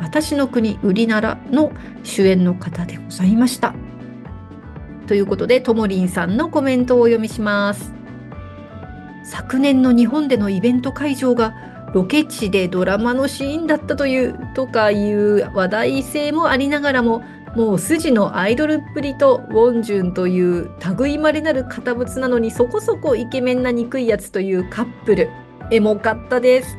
[0.00, 1.70] 私の国ウリナラの
[2.02, 3.74] 主演の方でございました。
[5.06, 7.92] ということで、ともりんさんのコメントをお読みします。
[9.24, 11.54] 昨年の日本でのイベント会場が
[11.94, 17.22] ロケ地でドラマのシーンだったというとかいう話題性もありながらも
[17.54, 25.30] もう筋のアイドルっぷりとウォンジュンという類いまれなる堅物なのにそこそこイケメンな憎いやつというカップル
[25.70, 26.76] エモかったです。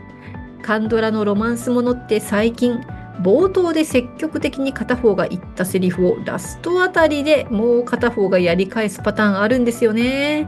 [0.62, 2.80] カンドラのロマンスものって最近
[3.22, 10.48] 冒頭で積極的に片方が言ったセリフをラストあたりでもう片方がやり返すパターンあるんですよね。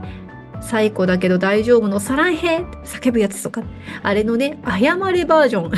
[0.60, 3.63] 最高だけど大丈夫のサランヘ叫ぶやつとか。
[4.04, 5.71] あれのね謝れバージョン。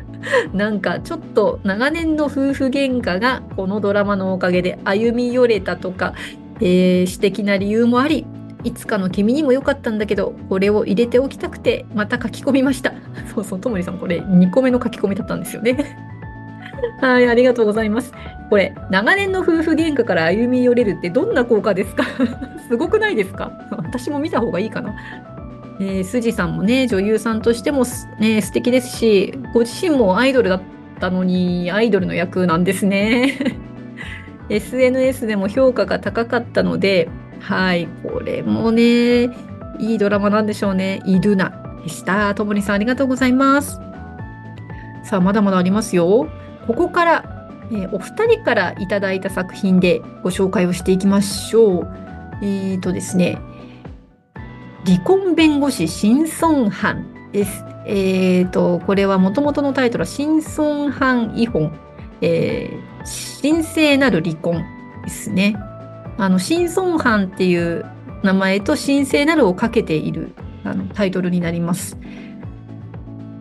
[0.56, 6.14] なんかちょっと長年の夫婦喧嘩がこのドラマのおかげで歩み寄れたとか、
[6.60, 8.26] えー私的な理由もあり
[8.66, 12.92] いつかの君にも良かったんだけどこれを入れておきたくてまた書き込みました。
[13.32, 15.96] そうそうともりさんこれ2個目の書き込みだったんですよね。
[17.00, 18.12] はいありがとうございます。
[18.50, 22.04] これ長年の夫婦喧嘩から歩み寄れるってどんな効果ですか？
[22.68, 23.52] すごくないですか？
[23.70, 24.94] 私も見た方がいいかな。
[25.78, 30.60] えー、スジさんもね女優さんとしてもす、ね、素敵ですしご自身もアイドルだっ
[30.98, 33.32] たのにアイドルの役なんですね。
[34.48, 37.08] SNS でも評価が高かったので
[37.40, 39.24] はいこれもね
[39.78, 43.80] いいドラマなんでしょうねイドゥナでしたともりさんありがとうございます
[45.04, 46.28] さあまだまだありますよ
[46.66, 47.36] ここから
[47.70, 51.88] えー、お二人からいただいた作品でご紹介をしていきましょう。
[52.42, 53.38] えっ、ー、とですね、
[54.84, 57.64] 離婚弁護士新孫藩です。
[57.86, 61.72] えっ、ー、と、これはもともとのタイトルは新孫藩遺本、
[62.20, 64.64] えー、神聖なる離婚
[65.04, 65.56] ですね。
[66.18, 67.84] あの、新孫藩っていう
[68.22, 70.32] 名前と神聖なるをかけている
[70.64, 71.96] あのタイトルになります。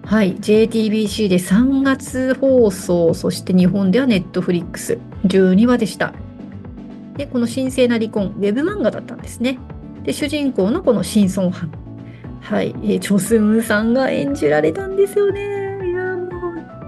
[0.05, 6.13] はい、JTBC で3月放送、そして日本ではネットフリックス12話でした。
[7.17, 9.57] で、この神聖な離婚、ウェブ漫画だったんですね。
[10.03, 11.71] で、主人公のこのシンソンハン。
[12.41, 15.41] はい、え、チョスンさんが演じられたんですよね。
[15.83, 16.27] いや、も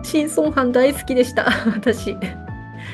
[0.02, 2.16] う、シンソンハン大好きでした、 私。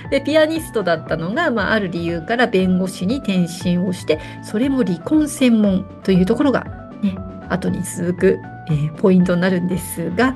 [0.10, 6.66] で、ピアニストだったのが、まあ、ある理由から弁護士に転身をして、それも離婚専門というところが、
[7.02, 7.16] ね、
[7.50, 10.36] 後に続くえー、ポイントになるんですが、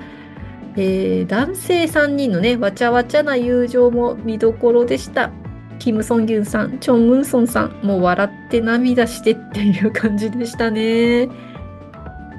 [0.75, 5.31] えー、男性3人のねわちゃわちゃな友情も見どころでした。
[5.79, 11.29] キム・ソンギュンさん、チョン・ムンソンさん、もう笑って涙してっていう感じでしたね。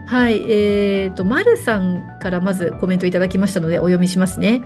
[0.08, 4.62] はい、えーと、マルさんからまずコメントいただきましたのでお読みしますね。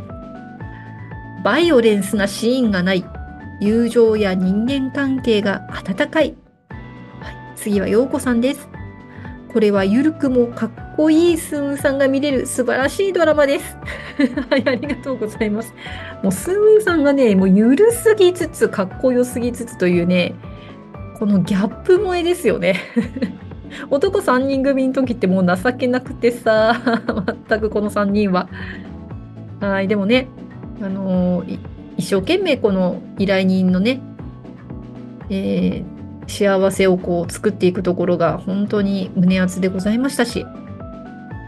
[1.44, 3.04] バイオレンスなシーンがない。
[3.60, 6.36] 友情や人間関係が温かい。
[7.20, 8.68] はい、次は陽子さんです。
[9.52, 13.76] これはゆるくもかっこいいスンさんが見れる素晴らしいドラマです。
[14.50, 15.74] はい、ありがとうございます。
[16.22, 20.34] もうスンさんがね、もうゆるすぎつつ、かっこよすぎつつというね、
[21.18, 22.76] このギャップ萌えですよね。
[23.90, 26.76] 男3人組の時ってもう情けなくてさ、
[27.48, 28.48] 全くこの3人は。
[29.60, 30.28] はい、でもね、
[30.82, 31.44] あの、
[31.96, 34.00] 一生懸命この依頼人のね、
[35.30, 40.44] えー、幸せをこう作っていくところが本当に胸熱でございましたし、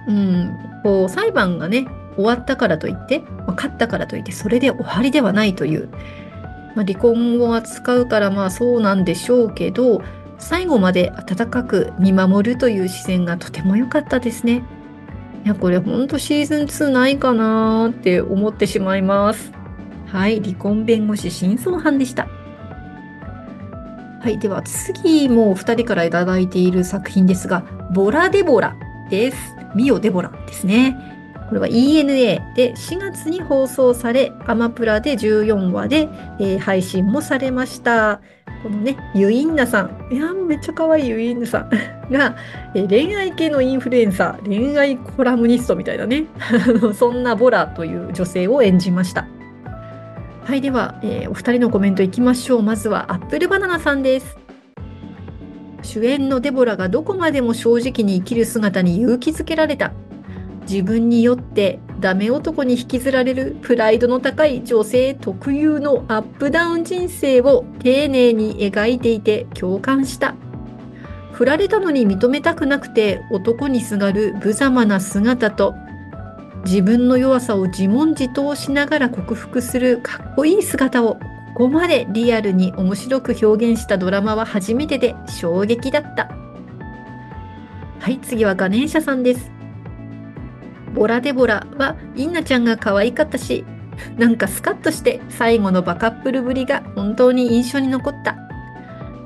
[0.08, 0.50] うん、
[0.82, 5.88] こう裁判がね終わったからといって、まあ、勝ったからといってそれで終わりではないという、
[6.76, 10.02] まあ、離婚を扱うからまあそうなんでしょうけど
[10.38, 14.62] 最後まで温かく見守るという視線がとても良かったですね。
[15.44, 19.52] いやこれほんとシーズン2ないかなって思ってしまいます。
[20.06, 22.28] はい、離婚弁護士真相犯でした。
[24.22, 27.60] はい、では次もお二人から頂いている作品ですが、
[27.92, 28.74] ボラデボラ
[29.10, 29.54] です。
[29.74, 31.13] ミオデボラですね。
[31.48, 38.20] これは ENA で4月に放送され、アマプラで14話で、えー、配信もされました。
[38.62, 40.08] このね、ユインナさん。
[40.10, 41.70] いや、めっちゃ可愛いユインナさん
[42.10, 42.34] が、
[42.74, 46.24] えー、恋愛系のインフルエンサー、恋愛コラムニストみたいなね、
[46.96, 49.26] そんなボラという女性を演じました。
[50.44, 52.62] はい、では、えー、お二人のコメントいきましょう。
[52.62, 54.38] まずはアップルバナナさんです。
[55.82, 59.92] 主演のデボラがどこまでも正直に生きる姿に勇気づけられた。
[60.68, 70.34] 自分によってダメ男に引きずられるプライドの高い女性特有のアップダウン人生を丁寧に描いていて共感した。
[71.32, 75.74] 振られたのに認めたくなくて男にすがる無様な姿と
[76.64, 81.16] 自分の弱さを自問自答しながら克服するかっこいい姿を
[81.54, 86.28] ここまでリアルに面白く表現したドラマは初めてで衝撃だった。
[88.00, 89.53] はい、次はガネーシャさんです。
[90.94, 93.64] ボラデボラはインナちゃんが可愛かったし、
[94.16, 98.36] なんかスカッとして最後のバカップルぶりが本当に印象に残った。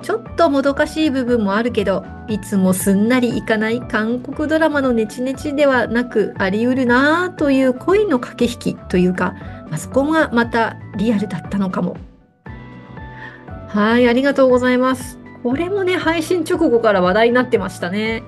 [0.03, 9.35] ちょっともどかしい部分もあるけど、いつもすんなりいかない韓国ドラマのネチネチではなくあり得るなぁという恋の駆け引きというか、
[9.69, 11.97] まあ、そこがまたリアルだったのかも。
[13.69, 15.19] はい、ありがとうございます。
[15.43, 18.23] これもね、配信直後から話題になってましたね。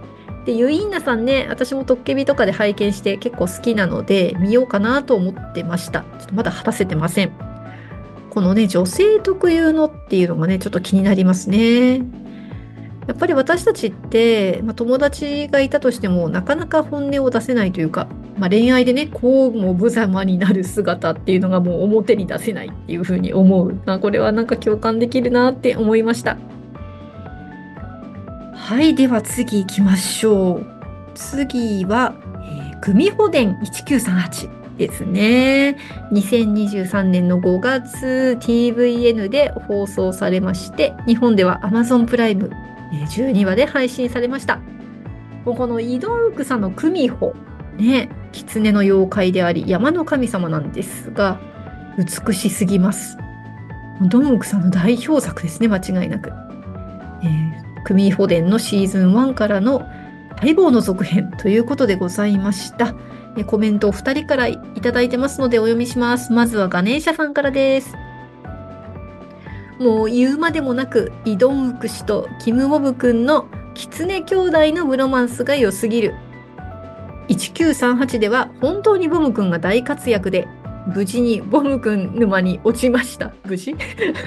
[0.46, 6.00] で、ユインナさんね、私もトッケビとかで拝見して結構好きなので、見ようかなと思ってました。
[6.18, 7.32] ちょっとまだ果たせてません。
[8.30, 12.02] このね、女性特有のっていうのがね、ちょっと気になりますね。
[13.10, 18.06] やっぱり私たちって、まあ、友達がいたとしてもなかなか本音を出せないというか、
[18.38, 26.36] まあ、恋愛でねこうも無様になる姿っていうのがもう表に出せないっていうふうに思う、まあ、これはなんか共感できるなって思いました
[28.60, 30.66] はいでは次行きましょう
[31.14, 35.76] 次は、えー、組保伝1938ですね。
[36.12, 42.50] 2023年の5月 TVN で放送されまして、日本では Amazon プライム
[43.10, 44.60] 12話で配信されました。
[45.44, 47.34] このイドンクさんのクミホ、
[47.76, 51.40] ね、狐の妖怪であり山の神様なんですが、
[51.98, 53.18] 美しすぎます。
[54.02, 56.30] ドンクさんの代表作ですね、間違いなく。
[57.22, 59.86] えー、クミホ伝のシーズン1からの
[60.40, 62.94] 待望の続編ということでございました。
[63.36, 66.32] えコメントを2人からいただいてますのでお読みします。
[66.32, 67.94] まずはガネーシャさんからです。
[69.78, 76.14] もう言うまでもなく、イドンウク氏とキム・ボブ君のキツネ兄弟のブロマンスが良すぎる。
[77.28, 80.48] 1938では本当にボム君が大活躍で、
[80.86, 83.32] 無事にボム君沼に落ちました。
[83.44, 83.74] 無事？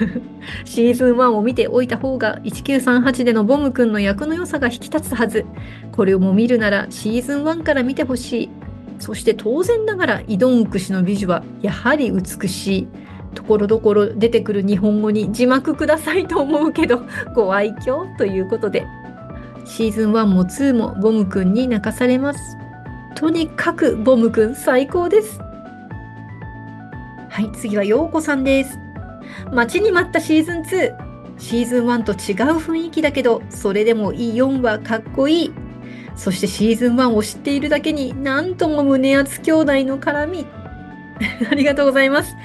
[0.64, 5.44] シーズン1を見ておいた方が1938でのボム君の役の良さが引き立つはず。
[5.92, 8.50] これをも見るならシーズン1から見てほしい。
[8.98, 12.88] そして当然ながらイドンク氏の美女はやはり美しい。
[13.34, 17.02] ところどころ出てくる日本語に字幕くださいと思うけど
[17.34, 18.86] ご愛嬌ということで
[19.66, 22.56] シーズン1も2もボムくんに泣かされます
[23.14, 25.40] とにかくボムくん最高です
[27.34, 28.78] はい次はようこさんです。
[29.52, 30.94] 待ちに待ったシーズン2
[31.36, 35.52] シーズン1と違う雰囲気だけどそれでもイオンはかっこいい。
[36.14, 40.46] そしてシーズン1を知っているだけになんとも胸熱兄弟の絡み。
[41.50, 42.36] ありがとうございます。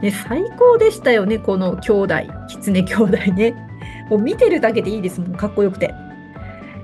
[0.00, 2.14] ね、最高でしたよね、この兄弟、
[2.48, 3.54] 狐兄弟ね。
[4.08, 5.94] もう見てるだけでいいですもん、かっこよくて。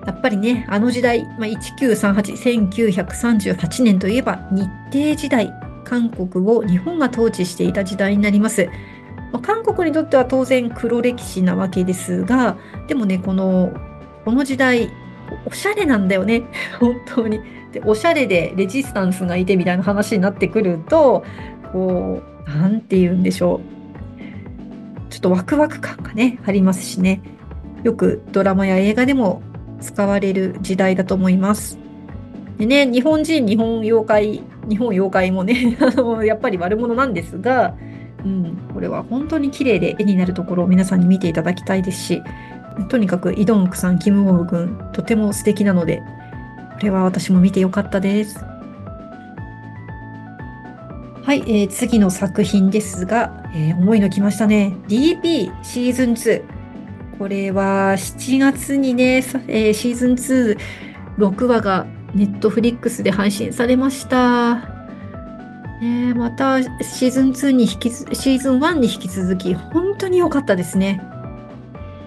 [0.04, 2.36] やっぱりね、あの時代、まあ、1938、
[2.68, 5.50] 1938年といえば日帝時代、
[5.86, 8.68] 韓国を日本が統治していた時代になります。
[9.32, 12.58] まあ、韓国にとっては当然黒歴史なわけですが、
[12.88, 13.72] でもね、この、
[14.24, 14.90] この時代、
[15.46, 16.42] おしゃれなんだよね、
[16.80, 17.40] 本当に。
[17.72, 21.24] で、おしゃれでレジスタンスがいてみたいな話になってくると、
[21.72, 23.60] こう、なんて言うんでしょ
[25.08, 25.12] う。
[25.12, 27.20] ちょっとワクワク感がね、ありますしね。
[27.84, 29.42] よくドラマや映画でも
[29.80, 31.85] 使われる時代だと思います。
[32.58, 35.76] でね、日本人、日本妖怪、日本妖怪もね、
[36.24, 37.74] やっぱり悪者なんですが、
[38.24, 42.22] うん、これは本当に綺麗で絵になるところを皆さんに見ていただきたいですし、
[42.88, 46.02] とにかくイドンクさん、キム・ウォブ君、とても素敵なので、
[46.78, 48.44] これは私も見てよかったです。
[51.22, 54.76] はい、えー、次の作品ですが、えー、重いの来ましたね。
[54.88, 56.42] DP シーズン2。
[57.18, 60.58] これは7月にね、えー、シーズン2、
[61.18, 64.56] 6話がネットフリックスで配信されました。
[65.80, 71.02] ね、またシーズン2に引き、シーズン1に引き続き、本当に良かったですね。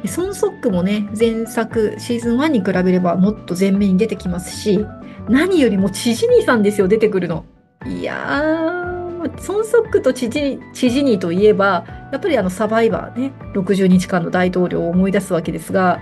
[0.05, 4.85] ソンソックもね、前作シーズン1に比べればもっと前面に出てきますし、
[5.27, 7.45] 何よりもチジニーさんですよ、出てくるの。
[7.85, 8.89] いやー、
[9.37, 15.99] ソン・ソックとチジチジニーといえばやっぱりあのサバイバーね60日間の大統領を思い出すわけですが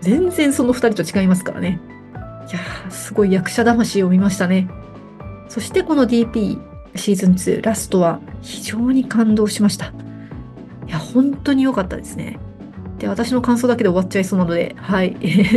[0.00, 1.80] 全然その2人と違いますからね
[2.52, 4.68] やすごい役者魂を見ましたね
[5.48, 6.60] そしてこの DP
[6.96, 9.92] シーズン2ラストは非常に感動しました
[10.86, 12.38] いや本当に良かったですね
[12.98, 15.16] で私の感想だけで終わっちゃいそうなので、はい。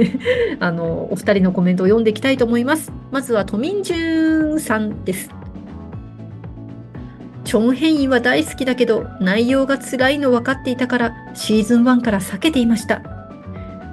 [0.59, 2.91] あの、お二人のコメントを読んでいきたいと思います。
[3.11, 5.29] まずは、トミンジュンさんです。
[7.47, 13.16] チョンヘインは大好きだけど内容が辛いの分かっていたからシーズン1から避けていました。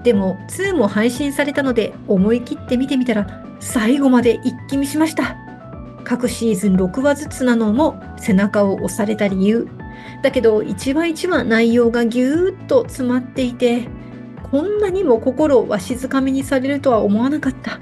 [0.04, 5.36] でも2も配信されたので思い切って見てみたら最後まで一気見しました。
[6.04, 9.66] 各シーズン6話ずつなのも背中を押された理由。
[10.22, 13.88] だけど1話1話内容がぎゅーっと詰まっていて
[14.50, 17.80] こんなにも心をわしづかみにされるとは思わなかった。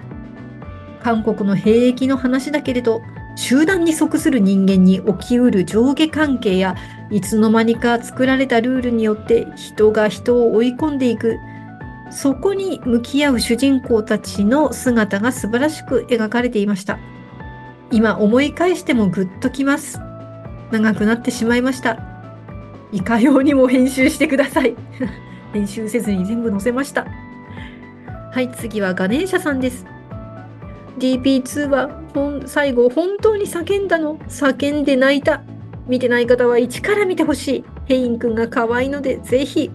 [1.03, 3.03] 韓国の兵役の話だけれど
[3.35, 6.77] 集団に属する人間に起きうる上下関係や
[7.11, 11.39] いつの間にか作られたルールによって人が人を追い込んでいく
[12.13, 16.99] そこに向き合う主人公たちの姿が素晴らしく描かれていました。
[17.91, 19.99] 今思い返してもグッときます。
[20.71, 21.99] 長くなってしまいました。
[22.93, 24.75] いかようにも編集してください。
[25.53, 27.07] 編集せずに全部載せました。
[28.31, 29.87] はい次はガネーシャさんです。
[30.99, 34.17] DP2 は本最後本当に叫んだの？
[34.29, 35.43] 叫んで泣いた。
[35.87, 37.65] 見てない方は一から見てほしい。
[37.87, 39.71] ヘインくんが可愛いのでぜひ。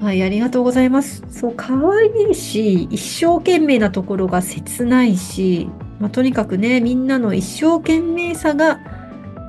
[0.00, 1.22] はい、ありがとうございます。
[1.30, 8.80] そう、可愛いし、一生懸命なところが切ないし、まあ、とにかくね、みんなの一生懸命さが、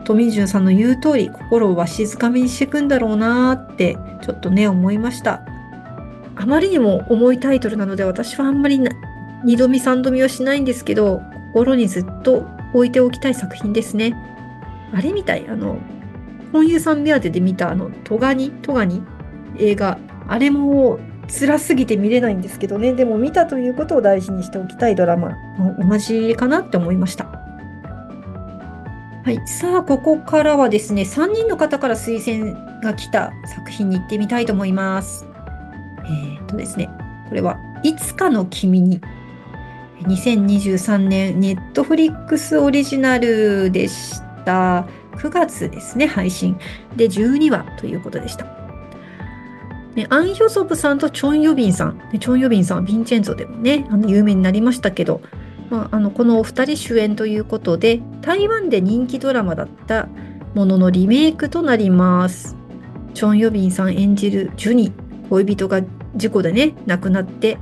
[0.03, 5.41] 富潤さんの言う通り、心をわしづかみにしていくんだろうなって、ちょっとね、思いました。
[6.35, 8.81] あまりにも重いタイトルなので、私はあんまり
[9.45, 11.21] 二度見三度見はしないんですけど、
[11.53, 14.13] 心にずっと置いておきたい作品ですね。
[14.91, 15.77] あれみたい、あの、
[16.51, 19.01] 本屋さん目当てで見たあの、トガニ、トガニ？
[19.57, 19.97] 映画、
[20.27, 25.37] あれも辛すぎて見れないんですけどね、でも見たということを大事にしておきたいドラマ、
[25.79, 27.25] 同じかなって思いました。
[29.23, 29.47] はい。
[29.47, 35.25] さあ、ここからはですね、3人の方から推薦が来た作品に行ってみたいと思います。
[36.05, 36.89] えっ、とですね、
[37.29, 38.99] これは、いつかの君に
[40.01, 44.87] 2023年ネットフリックスオリジナルでした。
[45.17, 46.57] 9月ですね、配信。
[46.95, 48.60] で、12話ということでした。
[49.95, 51.99] ね、アン・ヒョソプさんとチョン・ヨビンさん。
[52.11, 55.21] チョン・ヨビンさんはヴィンチェンゾでもね、あの有名になりましたけど、
[55.69, 60.07] まあ、あのこのお二人主演ということで、台湾で人気ドラマだった
[60.53, 62.55] もののリメイクとなります。
[63.13, 64.93] チョン・ヨビンさん演じるジュニ、
[65.29, 65.81] 恋人が
[66.15, 67.57] 事故でね、亡くなって、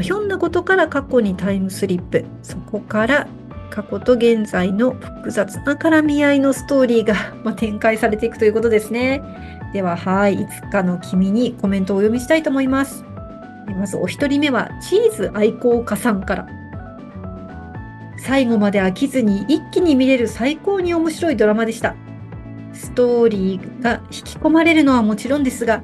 [0.00, 2.24] ひょんなことから過去にタイムスリップ。
[2.42, 3.26] そこから
[3.70, 7.14] 過去と現在の複雑な絡み合いのストーリーが、
[7.44, 9.22] ま展開されていくということですね。
[9.72, 13.04] では、はい、いつかの君にコメントをお読みしたいと思います。
[13.78, 16.46] まずお一人目は、チーズ愛好家さんから。
[18.18, 21.96] 最後まで飽きずに一気に見れる最高に面白いドラマでした。
[22.72, 25.82] ストーリーが引き込まれるのはもちろんですが、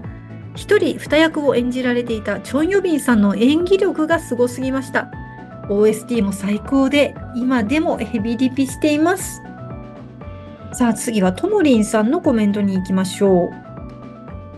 [0.55, 5.11] 一人二役を演じられていたチョン・ヨビンさんの演技力がすごすぎました。
[5.69, 9.43] OST も最高で、今でもヘビリピしています。
[10.73, 13.68] さあ次はともりんさんのコメントに行きましょう。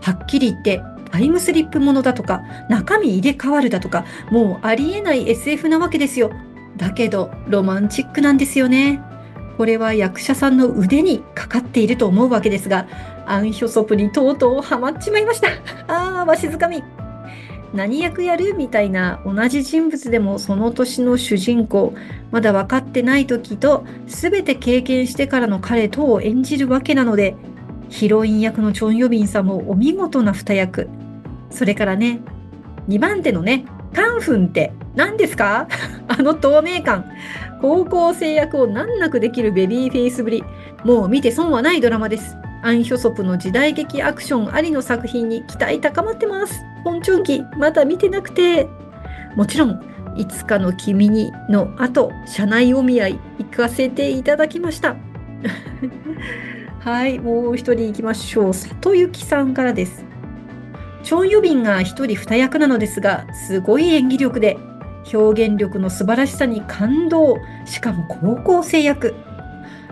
[0.00, 6.30] はっきり言ってタイムスリップものだとか中身入れ替わるだとかもうありえない SF なわけですよ。
[6.76, 9.02] だけどロマンチックなんですよね。
[9.58, 12.86] これは役者さんの腕にかかっていると思うわけですが
[13.26, 15.48] アン・ヒョソプにとうとうハマっちまいました。
[15.86, 16.82] ああ、わしづかみ。
[17.74, 21.94] 何役やるみたいな同じ人物でもその年の主人公
[22.32, 27.36] まだ分かってない時と全て経験してからの彼とを演じるわけなので
[27.90, 30.88] ヒロイン役のチョン・ヨビンさんもお見事な二役。
[31.50, 32.20] それからね
[32.88, 35.68] 2番手のねカンフンって何ですか？
[36.08, 37.04] あの透明感。
[37.60, 40.42] 高校生役を難なくできるベビーフェイスぶり。
[40.84, 42.36] もう見て損はないドラマです。
[42.62, 46.62] アン・ヒョソプの時代劇アクションありの作品に期待高まってます。
[46.84, 48.66] 本長期まだ見てなくて。
[49.36, 49.80] もちろん
[50.16, 54.96] いつかの君にの後社内お見合い行かせていただきました。
[56.80, 58.54] はいもう一人行きましょう。
[58.54, 60.04] 里幸さんからです。
[61.02, 64.58] チョン・ユビンが一人二役なのですがすごい演技力で
[65.12, 67.36] 表現力の素晴らしさに感動。
[67.66, 69.14] しかも高校生役。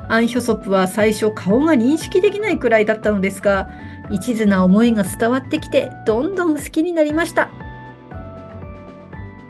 [0.08, 3.68] アン・ヒョソプは最初顔が認識できないくらいだったのですが
[4.10, 7.50] 一途な思いが伝わってきてどんどん好きになりました。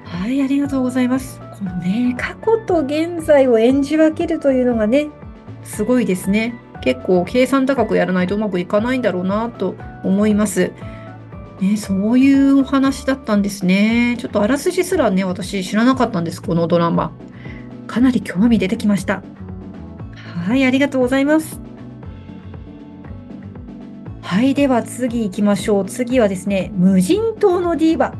[0.04, 1.40] はいありがとうございます。
[1.56, 5.06] このね過去と現在を演じ分けるというのがね
[5.62, 6.60] すごいですね。
[6.80, 9.74] 結構計算高くやらないとうまくいかないんだろうなと
[10.04, 10.72] 思います
[11.60, 14.16] ね、そういうお話だったんですね。
[14.18, 17.12] ちょっとあらすじすらね、私知らなかったんです、このドラマ。
[17.88, 19.22] かなり興味出てきました。
[20.46, 21.60] はい、ありがとうございます。
[24.22, 25.84] はい、では次行きましょう。
[25.84, 28.14] 次はですね、無人島のディーバ。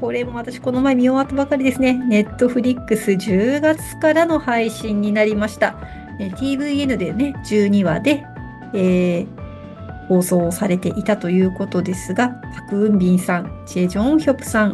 [0.00, 1.94] これも私この前見終わったばかりですね。
[2.08, 5.76] ネットフリックス10月からの配信になりました。
[6.18, 8.24] TVN でね、12話で、
[8.72, 14.72] えー、放送されていたということですが、パク・ウンビンさん、チェ・ジョンヒョプさん、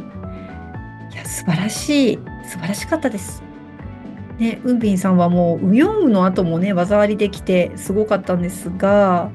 [1.12, 3.43] いや、素晴らしい、素晴らしかったです。
[4.38, 9.30] ね、ウンビンさんはもうウヨンウの後もね技ありできてすごかったんですが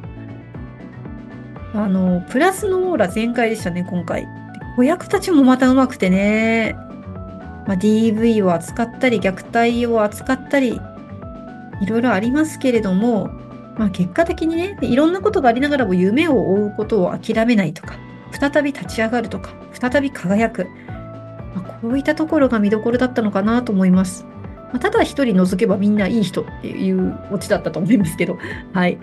[1.74, 4.28] あのプラスのオーラ全開でしたね今回。
[4.76, 6.76] 子役たちもまたうまくてね、
[7.66, 10.80] まあ、DV を扱ったり虐待を扱ったり
[11.82, 13.28] いろいろありますけれども、
[13.78, 17.96] まあ、結果的にねいろんなことがありながらも夢を追うことを諦めないとか
[18.32, 20.66] 再び立ち上がるとか再び輝く、
[21.56, 24.26] まあ、こういったところが見どころだったのかなと思います。
[24.72, 28.38] まあ、ただ一人除けばみんないい人っていうオチだったと思いますけど。
[28.74, 28.98] はい。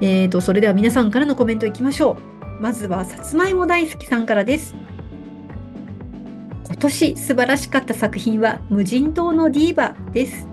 [0.00, 2.16] えーと、それでは皆さんからのコメントいきましょ
[2.60, 2.62] う。
[2.62, 4.74] まずは、さつまいも大好きさんからです。
[6.64, 10.51] 今年素晴らしかった作品は無人島のディーバです。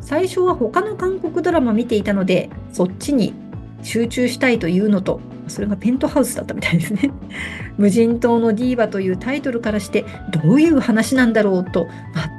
[0.00, 3.34] 最初は他の韓国ドラマ見ていたので、そっちに
[3.82, 7.10] 集中したいというのと、それがペントハウスだったみたいですね。
[7.76, 11.88] 無人島のディーバというタイトルからしてどういう話なんだろうと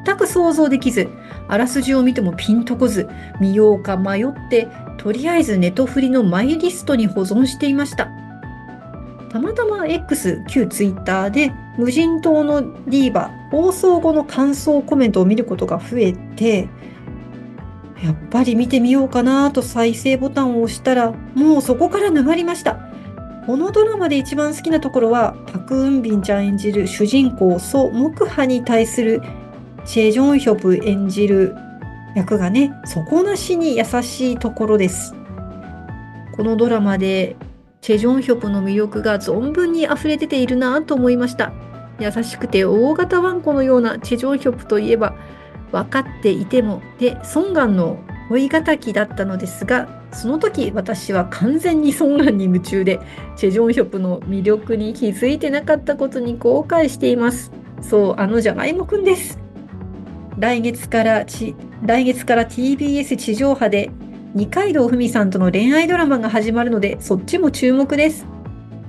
[0.05, 1.09] 全く想像できず、
[1.47, 3.07] あらすじを見てもピンとこず、
[3.39, 8.09] 見ようか迷って、とりあえずネトフリのマイリストに保存していました。
[9.29, 16.67] たまたま X、旧 Twitter で無人島のディーバ放送後の感想コメントを見ることが増えて、
[18.03, 22.79] やっぱり見てみようかなと再生ボタンを押したら、もうそこから沼りました。
[23.45, 29.21] このドラマで一番好きなところは、パク・ウンビンちゃん演じる主人公ソ・モクハに対する
[29.85, 31.55] チェ・ジョンヒョプ演じる
[32.15, 35.15] 役がね、底なしに優しいところです。
[36.35, 37.35] このドラマで
[37.81, 41.51] チェ・ジョンヒョプの魅力が存分に溢れ出ているなと思いました。
[41.99, 45.13] 優しくて大型ワンコのようなチェ・ジョンヒョプといえば、
[45.71, 47.99] 分かっていてもでソンガンの
[48.29, 52.99] 恋敵だったのですがその時私は完全にソンガンに夢中で
[53.35, 57.51] チェ・ジョンヒョプの魅力に気づいてなかったことに後悔しています。
[57.81, 59.39] そうあのじゃがいもくんです。
[60.37, 61.55] 来月からち
[61.85, 63.89] 来月から TBS 地上波で
[64.33, 68.25] 二階堂ふみさんとの恋愛ドラマが始まるのでそっちも注目です。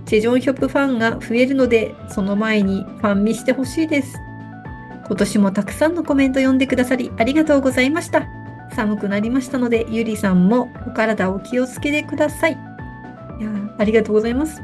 [0.06, 4.16] チェ・ジョンヒョプファンが増えるのでその前にファン見してほしいです。
[5.12, 8.26] 今年もたくさんのコメント読んでくださりありがとうございました。
[8.74, 12.52] 寒くなりましたので、ゆりさんもお体お気をつけてください。
[12.52, 14.62] いやありがとうございます。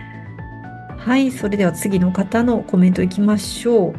[0.98, 3.94] はい、それでは次の方のコメントいきましょう。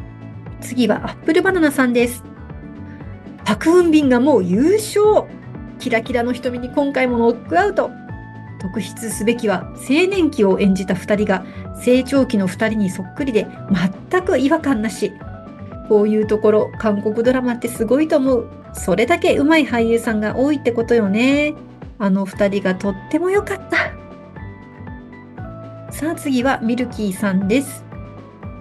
[0.61, 2.24] 次はアップルバナナさんです。
[3.43, 5.24] パクウンビンがもう優勝
[5.80, 7.89] キラキラの瞳に今回もノックアウト
[8.60, 11.45] 特筆すべきは青年期を演じた2人が
[11.76, 13.47] 成長期の2人にそっくりで
[14.10, 15.14] 全く違和感なし
[15.88, 18.49] こういうところ韓国ドラマってすごいと思う。
[18.74, 21.55] それだけ上手い俳優さんが多いってことよね。
[21.97, 23.93] あの2人がとっても良かった。
[25.91, 27.86] さあ次はミルキーさんです。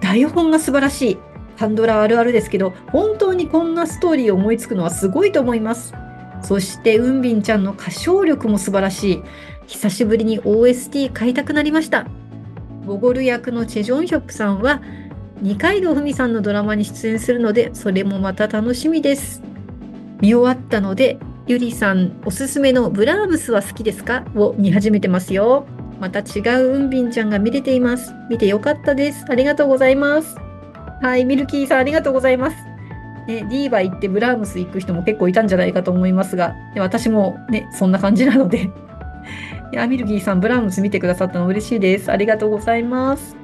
[0.01, 1.17] 台本が素晴らしい。
[1.57, 5.93] パンドラあるあるですけど本当にこんなストーリーを思いつくのはすごいと思います。
[6.41, 9.23] そしてウンビンちゃんの歌唱力も素晴らしい。
[9.67, 12.07] 久しぶりに OST 買いたくなりました。
[12.85, 14.81] ボゴル役のチェ・ジョンヒョプさんは
[15.41, 19.43] 二階堂ふみさんのドラマに出演するのでそれもまた楽しみです。
[20.21, 24.23] 見終わったのでゆりさんおすすめのブラームスは好きですか？
[24.35, 25.67] を見始めてますよ。
[25.99, 28.13] また違うウンビンちゃんが見れています。
[28.29, 29.25] 見てよかったです。
[29.27, 30.37] ありがとうございます。
[31.01, 32.57] はい、ミルキーさんありがとうございます。
[33.27, 38.69] ね、ディーバ行ってブラームス行く人も結構いたんじゃないかと思いますが、私もね、そんな感じなので
[39.71, 42.11] いや、ミルキーさん、ブラームス見てくださったの嬉しいです。
[42.11, 43.35] ありがとうございます。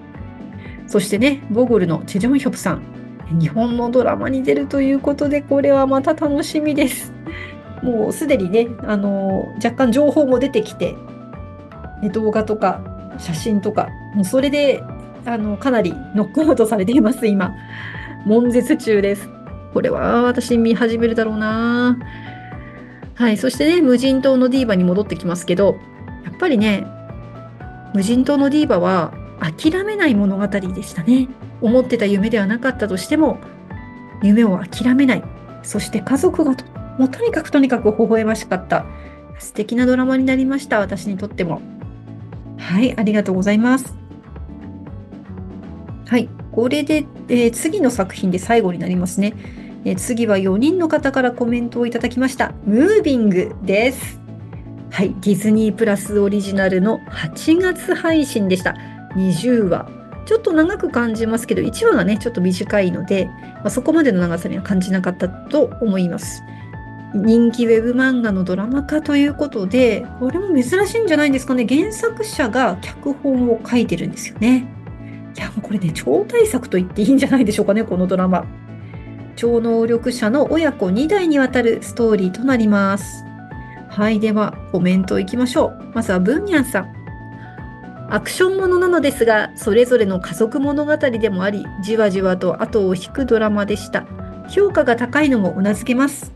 [0.88, 2.82] そしてね、ボゴルのチェジョンヒョプさん。
[3.40, 7.14] 日本のドラマに出るということで、これはまた楽しみです。
[7.82, 10.96] もうすでにね、あの若干情報も出てきて、
[12.14, 12.82] 動画とか
[13.18, 14.82] 写真とか、もうそれで
[15.26, 17.54] あのかなりノックアウトされています、今。
[18.26, 19.30] 悶絶中です。
[19.74, 21.98] これは私見始めるだろうな。
[23.16, 25.78] はい、そしてね、無人島のディーバに戻ってきますけど、
[26.24, 26.86] やっぱりね、
[27.94, 31.28] 無人島のディーバは諦めない物語でしたね。
[31.62, 33.40] 思ってた夢ではなかったとしても、
[34.22, 35.24] 夢を諦めない。
[35.64, 36.66] そして家族がと、
[36.98, 38.86] もうとにかくとにかく微笑ましかった。
[39.40, 40.80] 素敵なドラマになりました。
[40.80, 41.62] 私にとっても。
[42.58, 43.96] はい、ありがとうございます。
[46.08, 49.34] はい、これで、えー、次の作品で最後になりますね。
[49.86, 52.54] えー、次は4人の方からコメントをいただきました。
[52.66, 54.23] ムービングです。
[54.94, 58.76] はい、ディズニープラスオリジナルの8月配信でした。
[59.16, 59.88] 20話。
[60.28, 66.44] ちょっと長く感じますけど、1話がね、ちょっと短いので、まあ、そこまでの長さには感じなかったと思います。
[67.16, 71.66] 人気ウェブ漫画のドラマ化ということで、これも珍しいんじゃないんですかね。
[71.68, 74.68] 原作者が脚本を書いてるんですよね。
[75.36, 78.46] いや、もうこれね、超大作と言っていいんじゃないでしょうかね、このドラマ。
[79.36, 83.26] 超能力者の親子2代にわたるストーリーとなります。
[83.96, 85.92] はい、ではコメントいきましょう。
[85.94, 86.92] まずはブンニャンさん。
[88.10, 94.08] アクションものなのですが、それぞれの家族物語でもあり、じわじわと後を引くドラマでした。
[94.50, 96.34] 評価が高いのもうなずけます。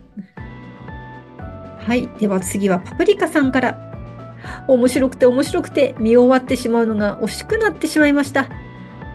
[1.79, 3.75] はい、では次はパプリカさんから。
[4.67, 8.49] 面白くて面白くて見終わってしまうのが惜しくなってしまいました。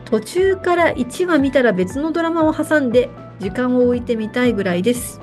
[0.05, 5.21] 途中から1話見たら別のドラマを挟んで時間を置いてみたいぐらいです。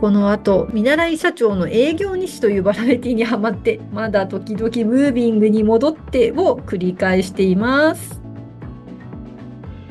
[0.00, 8.18] この後見習い社長の営業日誌というバラエティにハマってまだ時々ムービングに戻ってを繰り返しています。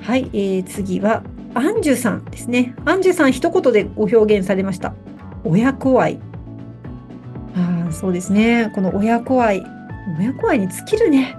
[0.02, 2.74] はい、えー、次はアンジュさんですね。
[2.86, 4.96] アンジュさん一言でご表現されました。
[5.44, 6.20] 親子愛。
[7.56, 8.72] あそうですね。
[8.74, 9.64] この親子愛。
[10.20, 11.38] 親子愛に尽きるね。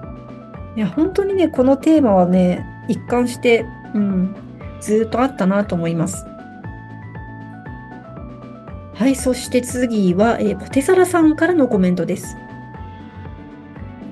[0.77, 4.37] いや本当にねこのテーマはね一貫してうん
[4.81, 6.25] ずっとあったなと思います。
[9.01, 12.37] はい、そして次は、えー、ポテサラさんからのコメントです。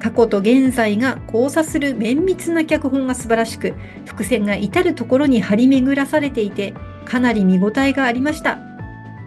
[0.00, 3.74] 過去と現在が交差する綿密な脚本が素晴らしく、
[4.06, 6.72] 伏線が至るところに張り巡らされていて、
[7.04, 8.60] かなり見応えがありました。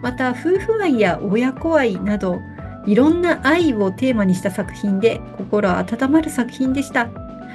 [0.02, 2.40] また、夫婦愛や親子愛など、
[2.84, 7.08] いろんな愛をテーマにした作品で、心温まる作品でした。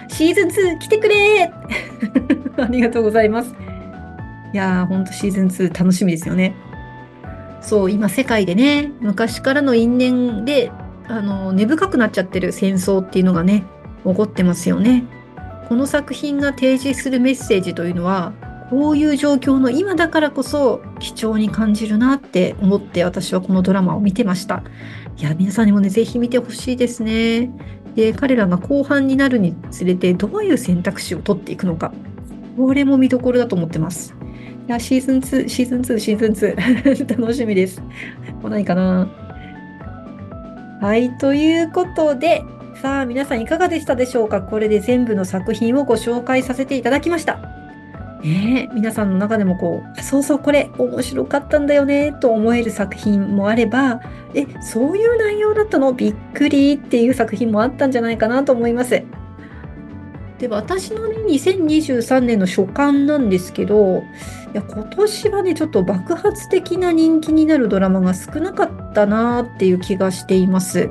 [0.08, 1.52] シーズン2来てくれ
[2.56, 3.54] ありがとうございます。
[4.54, 6.56] いやー、ほんとシーズン2楽しみですよね。
[7.68, 10.72] そう今世界でね昔からの因縁で
[11.10, 13.66] あの根深くなっちゃってる戦争っていうのがね
[14.06, 15.04] 起こってますよね。
[15.68, 18.32] この作品が提示するメッセージというのは
[18.70, 24.64] こういう状況の今だからこそ貴重に感じるなって思って私はこのドラマを見てました。
[25.18, 27.50] いや、皆さんにもね、ぜひ見てほしいですね。
[27.96, 31.94] で、彼らが後半になるにつれてどういう選択肢を取っていくのか。
[32.58, 34.17] これも見どころだと思ってます。
[34.68, 37.16] いや、シーズン2、シーズン2、シーズン2。
[37.22, 37.82] 楽しみです。
[38.42, 39.08] 来ないかな？
[40.82, 42.44] はい、ということで、
[42.82, 44.42] さあ皆さんいかがでしたでしょうか？
[44.42, 47.40] これで全部の作品をご紹介させていただきました。
[48.22, 54.02] ね、皆さんの中でもこう、そうそうこれ面白かったんだよねと思える作品もあれば、
[54.34, 55.94] え、そういう内容だったの？
[55.94, 59.02] びっくりっていう作品もあったんじゃないかなと思います。
[60.40, 64.04] で、私のね、2023年の初刊なんですけど、
[64.58, 70.90] や、今年はね、ちょっと爆発的な人気になるドラマが少なかったなっていう気がしています。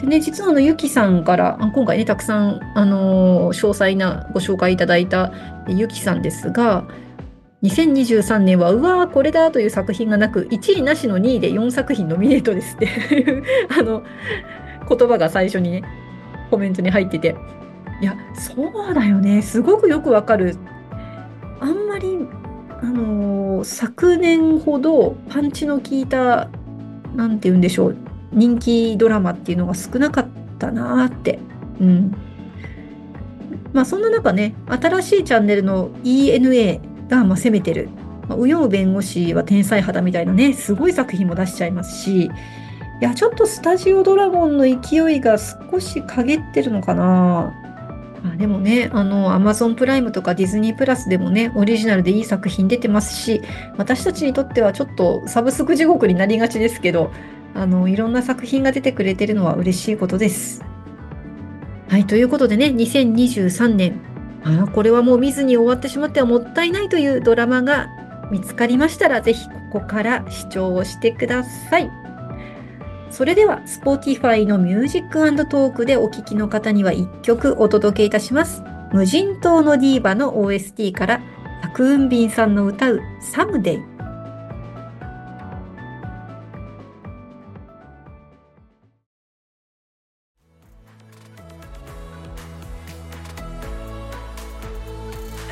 [0.00, 5.32] でね、実はあの、ゆきさんから、今回ね、たくさん、あのー、詳細なご紹介いただいた
[5.68, 6.88] ゆきさんですが、
[7.62, 13.44] 2023年は、うわー、これだという作品がなく、1位なしの2位で4作品ノミネートですっていう
[13.78, 14.02] あの、
[14.88, 15.82] 言葉が最初にね、
[16.50, 17.36] コメントに入ってて、
[18.00, 19.42] いや、そうだよね。
[19.42, 20.56] すごくよくわかる。
[21.60, 22.26] あんまり、
[22.82, 26.48] あのー、昨年ほどパンチの効いた、
[27.14, 27.96] なんて言うんでしょう、
[28.32, 30.28] 人気ドラマっていうのが少なかっ
[30.58, 31.38] たなって。
[31.80, 32.14] うん。
[33.72, 37.88] まあそんな中ね、新しいチャンネルの ENA がま攻めてる。
[38.28, 42.30] まあ、ウヨウ弁護士は天才肌みたいなね、すごい作品も出しちゃいますし、い
[43.00, 47.52] や、ちょっとスタジオドラゴンの勢いが少し陰ってるのかな。
[48.24, 53.40] あでもね、あの、アマゾンプライムとかディズニープラスでもね、オリジナルでいい作品出てますし、
[53.78, 57.12] 私たちにとってはちょっとサブスク地獄になりがちですけど、
[57.54, 60.62] あの、いろんな作品が出てくれてるのは嬉しいことです。
[61.88, 64.00] はい、ということでね、2023年、
[64.44, 67.88] あこれはもう見ずに終わってしまってはもったいないというドラマが
[68.30, 71.99] 見つかりましたら、ぜひここから視聴をしてください。
[73.20, 78.62] それでは Spotify のミュージックトークでお聴きの方には1曲お届けいたします。
[78.94, 81.20] 無人島のディーバの OST から
[81.60, 83.76] パクウンビンさんの歌うサムデイ。
[83.76, 83.82] は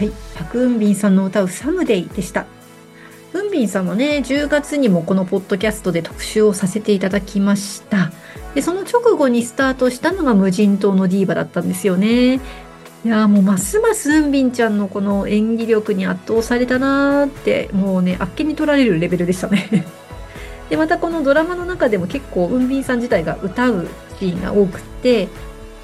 [0.05, 2.47] い、パクウンビンさんの歌うサムデイでした。
[3.49, 8.13] ンビンさんもね、10月にもこのポッドキャストで特集をさせていただきました。
[8.55, 12.41] で、その直後にスタートしたのが無人島のディーバだったんですよね。
[13.05, 19.85] いやもうますますウンビンちゃんのこの演技力に圧倒されたなーって、もうね、あっけに取られるレベルでしたね。
[20.69, 23.89] で、またこのドラマの中でも結構ウンビンさん自体が歌う
[24.19, 25.29] シーンが多くって、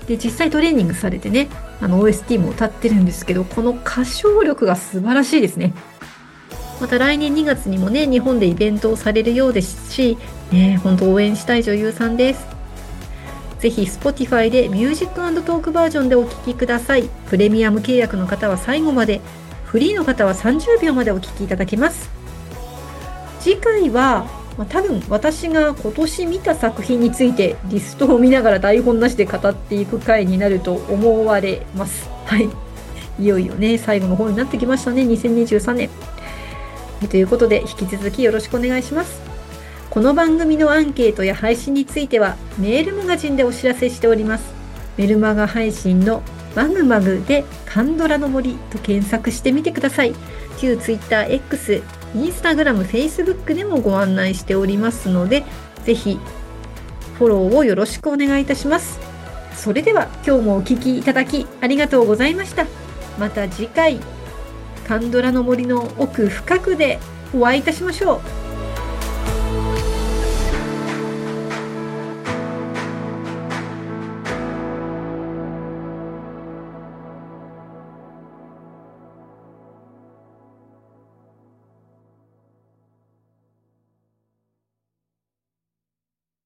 [0.07, 1.49] で、実際トレーニングされてね、
[1.81, 5.73] あの OST も歌ってるんですけど、この歌唱力が素晴らしいですね。
[6.81, 10.19] また来年2月にもね、日本でイベントをされるようですし、
[10.53, 12.47] ね、本当応援したい女優さんです。
[13.59, 17.09] ぜひ Spotify でミュージックトークバージョンでお聴きください。
[17.29, 19.21] プレミアム契約の方は最後まで、
[19.65, 22.11] フリーの方は30秒までお聴きいただけます。
[23.41, 24.27] 次回は、
[24.59, 32.09] まあ、多分私が今年見た作品についてリストを見ながら台本なしで語っていく回になると思われます。
[32.27, 32.49] はい。
[33.19, 35.91] いよいよね、最後の方になってきましたね、2023年。
[37.09, 39.21] ということで引き続きよろしくお願いします。
[39.91, 44.53] この番組のアンケートや配信についてはメールマガジンでお知らせしております。
[44.97, 46.23] メルマガ配信の
[46.57, 50.15] マグマグでカンドラの森と検索してみてください。
[50.59, 51.83] 旧 TwitterX、
[52.15, 55.45] Instagram、Facebook でもご案内しておりますので、
[55.85, 56.19] ぜひ
[57.19, 58.99] フォローをよろしくお願いいたします。
[59.55, 62.67] それでは今日もお聴きいただきありがとうございました。
[63.19, 64.01] また次回
[64.87, 66.99] カンドラの森の奥深くで
[67.35, 68.44] お会いいたしましょう。